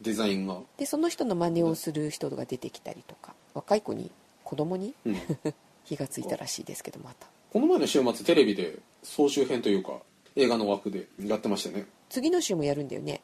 [0.00, 0.60] デザインが。
[0.78, 3.34] でその人の真似をする人が出てきたりとか。
[3.52, 4.12] 若い子に
[4.44, 4.94] 子供に？
[5.04, 5.16] うん。
[5.84, 7.26] 火がついたらしいですけどまた。
[7.52, 9.98] この前の週末テレビで総集編というか
[10.36, 11.86] 映画の枠でやってましたよね。
[12.08, 13.20] 次の週もやるんだよね。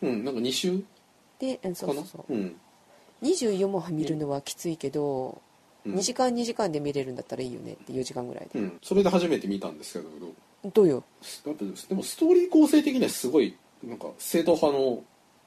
[0.00, 0.82] うんなんか2週
[1.38, 2.34] でうんそうそうそう。
[2.34, 2.56] うん。
[3.22, 5.42] 24も見るのはきついけど、
[5.86, 5.94] うん。
[5.94, 10.10] 2時間2時間で見れるんだったらいいよねって4時間ぐらいで、うん、それで初めて見たんですけど
[10.74, 10.88] どう？
[10.88, 11.04] よ？
[11.46, 15.02] やっぱでもストーリー構成的にはすごいなんか正統派の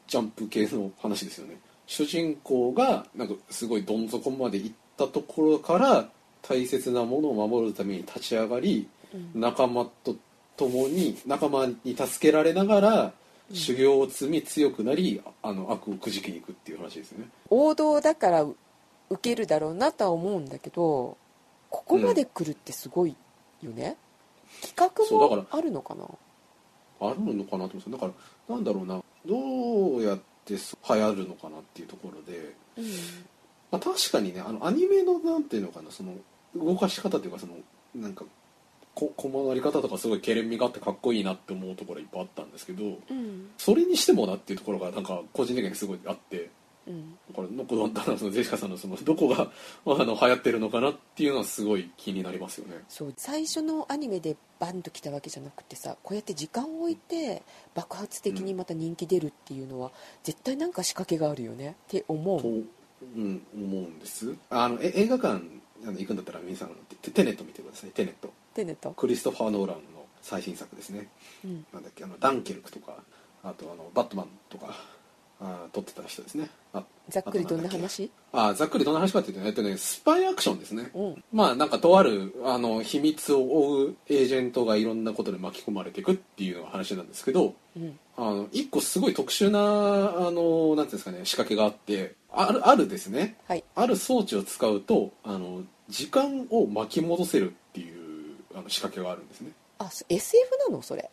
[0.07, 1.59] ジャンプ系の話ですよね。
[1.85, 6.07] 主人公がなんかすごいどん底まで行ったところから
[6.41, 8.87] 大切なものを守るために立ち上がり、
[9.33, 10.15] 仲間と
[10.55, 13.13] 共に仲間に助けられながら
[13.51, 17.29] 修行を積み強くなりあの悪をくじきに行くっていう話ですよね。
[17.49, 18.45] 王道だから
[19.09, 21.17] 受けるだろうなとは思うんだけど
[21.69, 23.15] ここまで来るってすごい
[23.61, 23.97] よね、
[24.73, 26.05] うだから画もあるのかな？
[27.01, 27.91] あるのかなと思うんですよ。
[27.91, 28.05] だか
[28.47, 29.01] らなんだろうな。
[29.25, 30.57] どうやって流
[30.95, 32.85] 行るのかなっていうところでうん。
[33.71, 36.13] まあ、確かにねあのアニメのなんていうのかなその
[36.55, 37.53] 動かし方というかその
[37.95, 38.25] なんか
[38.95, 43.49] こ小回り方とかすごいけれんみがあってかっこいいなって思うところいっぱいあったんですけどうん。
[43.57, 46.49] それにしてもなっていうところがなんか個人的にすごいあって
[46.87, 47.17] うん。
[47.33, 49.51] これのこのそのジェシカさんのそのどこが
[49.85, 52.83] あの流行ってるのかなっていうのはすごい気になりますよね。
[52.87, 53.13] そう。
[53.17, 57.43] 最初のアニメでバンと来たわけじゃなくてさこうやって時間を置いて
[57.75, 59.91] 爆発的にまた人気出るっていうのは
[60.23, 61.75] 絶対なんか仕掛けがあるよね。
[61.87, 62.51] って思と、う
[63.15, 64.35] うん、思うんです。
[64.49, 65.41] あのえ映画館
[65.85, 67.91] あの行くんだったら皆さんテテネット見てください。
[67.91, 68.33] テネット。
[68.53, 71.07] テネット、クリストファー・ノーランの最新作ですね。
[71.45, 73.03] うん、なんだっけあのダンケルクとか
[73.43, 74.75] あとあのバットマンとか
[75.41, 76.49] あ撮ってた人ですね。
[76.73, 78.11] あざっくりどんな話？
[78.31, 80.91] あざっくりどんな話かっていうとねえっとねスパイアクションですね。
[80.93, 81.23] うん。
[81.31, 87.97] まあなんかとあるあの秘密を追うエージェントがいろんなことで巻き込まれていくっていうのが話なんですけどうん。
[88.17, 89.59] あの一個すごい特殊な
[90.27, 93.37] あのなんていうんですかね仕掛けがあってあるあるですね。
[93.47, 93.63] はい。
[93.75, 99.51] ある装置を使うとあの時間を巻き戻せるっていうあの仕掛けがあるんですね。
[99.79, 100.35] あそ SF
[100.69, 100.81] なの？
[100.81, 101.09] それ。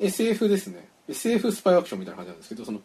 [0.00, 0.88] SF ですね。
[1.08, 2.80] SF スパイアクションみたいな感じなんですけどその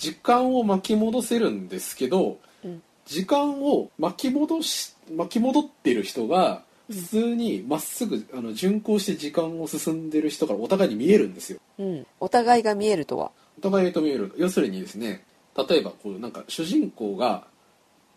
[0.00, 2.82] 時間を巻き戻せるんですけどうん。
[3.06, 11.60] 時間を巻き戻し巻き戻ってる人が普通にまっすぐあの巡航して時間を進んでる人からお互いに見えるんですよ。
[11.78, 12.06] うん。
[12.18, 13.30] お互いが見えるとは？
[13.58, 14.32] お互いと見える。
[14.36, 15.24] 要するにですね
[15.56, 17.44] 例えばこうなんか主人公が、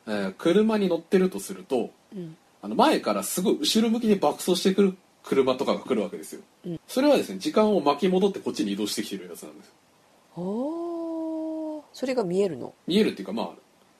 [0.08, 2.38] えー車に乗ってるとするとうん。
[2.62, 6.80] あの前からすごい後ろ向きに爆走してくる車とかが来るわけですよ、うん。
[6.88, 9.74] それはですね時間を巻き戻ってこっちに移動してきてるやつなんです
[10.38, 10.83] おー
[11.94, 12.74] それが見えるの？
[12.88, 13.50] 見えるっていうか、まあ、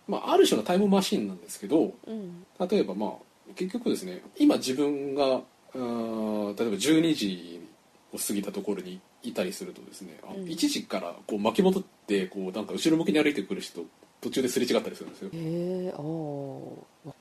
[0.08, 2.46] まあある種のタイムマシンなんですけどうん。
[2.70, 3.12] 例えばまあ
[3.56, 7.62] 結局ですね今自分があー例えば12時
[8.14, 10.44] を過ぎたところにいたりするとですね、あうん。
[10.44, 13.82] 1時からこう巻き戻ってこうなんか後ろ向きに歩いてくる人
[14.22, 15.30] 途中ですれ違ったりするんですよ。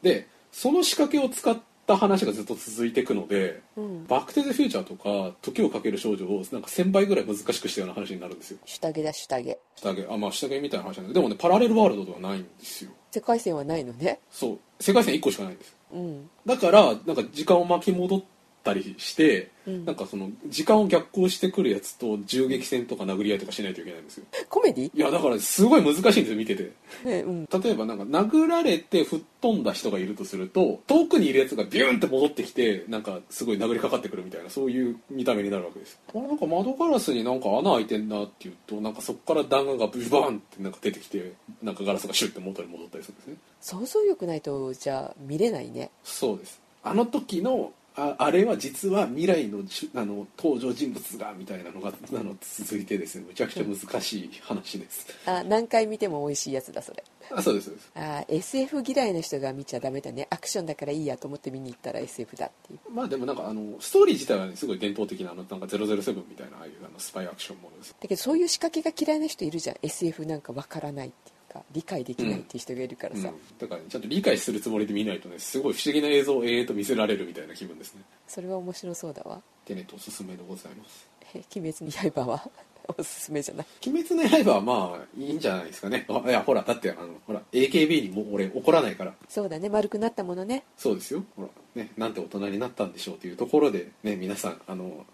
[0.02, 1.56] でその仕掛けを使っ
[1.92, 8.58] た話がずっと続いていくのでうん「バック・テザ・フューチャー」とか「時をかける少女」をなんか1000倍ぐらい難しくしたような話になるんですよ。
[8.64, 9.56] 下着だ下着。
[9.76, 10.06] 下着。
[10.08, 11.14] あまあ下着みたいな話なんで。
[11.14, 12.90] でもねパラレルワールドではないんですよ。
[13.10, 14.20] 世界線はないのね。
[14.30, 14.58] そう。
[14.80, 15.76] 世界線1個しかないんです。
[15.92, 16.30] うん。
[16.46, 18.22] だからなんか時間を巻き戻っ
[18.62, 19.84] たりして、うん。
[19.84, 24.24] なんかその時間を逆行してくるやつと銃撃戦とか殴り合いとかしないといけないんですよ。
[24.48, 24.90] コメディ？
[24.94, 26.72] いやだからすごい難しいんですよ見てて。
[27.04, 27.44] ねうん。
[27.46, 41.32] 例えばなんか殴られて吹っ飛んだ人がいるとすると遠くにいるやつがビューンって戻ってきてなんかすごい殴りかかってくるみたいなそういう見た目になるわけですあれなんか窓ガラスになんか穴開いてんなっていうとなんかそこから弾丸がブバーンってなんか出てきて
[41.62, 43.36] なんかガラスがシュッて元に戻ったりするんですね。
[43.60, 45.90] 想像力ないとじゃあ見れないね。
[46.04, 46.60] そうです。
[46.84, 49.62] あの時のああれは実は未来の
[49.94, 53.24] あの登場人物がみたいなのがあの続いてですね。
[53.28, 55.06] むちゃくちゃ難しい話です。
[55.26, 57.04] あ何回見ても美味しいやつだそれ。
[57.30, 57.66] あそうです。
[57.66, 60.26] そうですあ SF 嫌いの人が見ちゃダメだね。
[60.30, 62.80] アクションだからいいやと思って見に行ったら SF だっていう。
[62.90, 67.94] まあでもなんかあのストーリー自体は、ね、すごい伝統的なあのなんか007みたいなああいうあのスパイアクションものです。
[68.00, 69.76] だけどそういう仕掛けが嫌いな人いるじゃん。
[69.82, 78.02] SF なんかわからないってか理解できないっていう人がいるからさ、うん、だから、ね、ちゃんと理解するつもりで見ないとねすごい不思議な映像を永遠と見せられるみたいな気分ですね。
[78.26, 79.40] それは面白そうだわ。
[79.64, 81.06] テネットおすすめでございます。
[81.34, 82.50] え鬼滅の刃は？
[82.98, 83.66] おすすめじゃない。
[83.86, 86.04] 鬼滅の刃はまあいいんじゃないですかね。
[86.08, 89.14] あいやほらだってあのほら AKB にも俺怒らないから。
[89.28, 89.68] そうだね。
[89.68, 90.64] 丸くなったものね。
[90.76, 91.22] そうですよ。
[91.36, 91.48] ほら
[91.82, 95.06] ねなんて大人になったんでしょうというところでね皆さんあの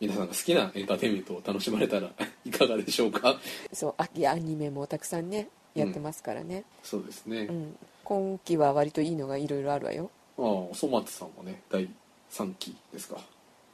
[0.00, 2.10] 皆さんが好きなエンターテインメントを楽しまれたら
[2.44, 3.38] いかがでしょうか？
[3.72, 7.76] そう秋アニメもたくさんねやってますからね、そうですね、うん。
[8.04, 10.10] 今期は割といいのがいろいろあるわよ。
[10.38, 11.88] ああおそ松さんもね第
[12.30, 13.16] 3期ですか。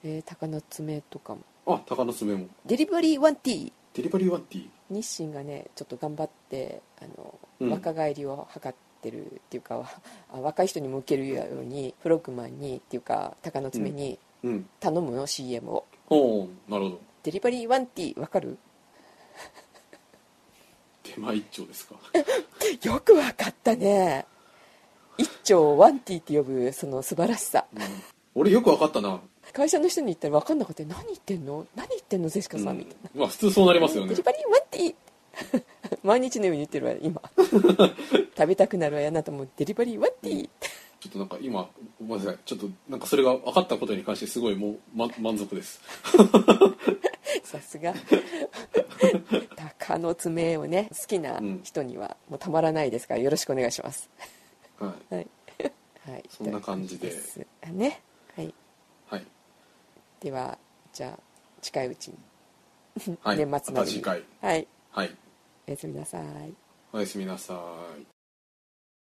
[0.04, 1.40] えー、鷹の爪とかも。
[1.66, 2.46] あ鷹の爪も。
[2.66, 3.72] デリバリーワンティー。
[3.94, 4.68] デリバリーワンティー？
[4.90, 7.70] 日清がねちょっと頑張ってあの、うん。
[7.70, 9.90] 若返りを図ってるっていうか
[10.32, 14.68] あ若い人にも受けるようにフロッグマンにっていうか鷹の爪にうん。
[14.78, 15.84] 頼むの CM を。
[16.10, 17.00] おおなるほど。
[17.24, 18.56] デリバリーワンティーわかる？
[21.18, 21.96] 手間一丁ですか。
[22.82, 24.24] よくわかったね。
[25.16, 27.66] 一丁ワンティーって呼ぶその素晴らしさ。
[28.34, 29.20] 俺よく分かったな、
[29.52, 31.66] 会社の人に言ったら分かんなかったよ何言ってんの？
[31.74, 32.78] 何言ってんのゼシカさん、うん。
[32.78, 33.10] みたいな。
[33.14, 34.10] まあ普通そうなりますよね。
[34.10, 34.94] デリバリーワンティー。
[36.04, 37.20] 毎日のように言ってるわ今。
[38.36, 40.48] 食べたくなるわよあなたもデリバリーワンティー。
[41.00, 41.68] ちょっとなんか今
[42.00, 42.38] ごめんなさい。
[42.44, 45.80] ちょっとなんかそれが分かったことに関してすごいもう、ま、満足です
[47.44, 47.94] さすが。
[49.56, 54.10] 鷹の爪をね好きな人にはもうたまらないですからよろしくお願いします。
[54.78, 55.14] はい。
[55.14, 55.26] はい、
[56.10, 57.12] はい、 そんな感じで。
[57.72, 58.00] ね。
[58.34, 58.54] はい。
[59.08, 59.26] はい、
[60.20, 60.58] では
[60.92, 61.18] じゃあ
[61.60, 62.18] 近いうちに。
[63.22, 63.72] はい、年末までに。
[63.72, 64.24] また次回。
[64.40, 64.66] はい。
[64.90, 65.16] はい。
[65.66, 66.54] おやすみなさい。
[66.92, 67.54] おやすみなさ
[68.00, 68.17] い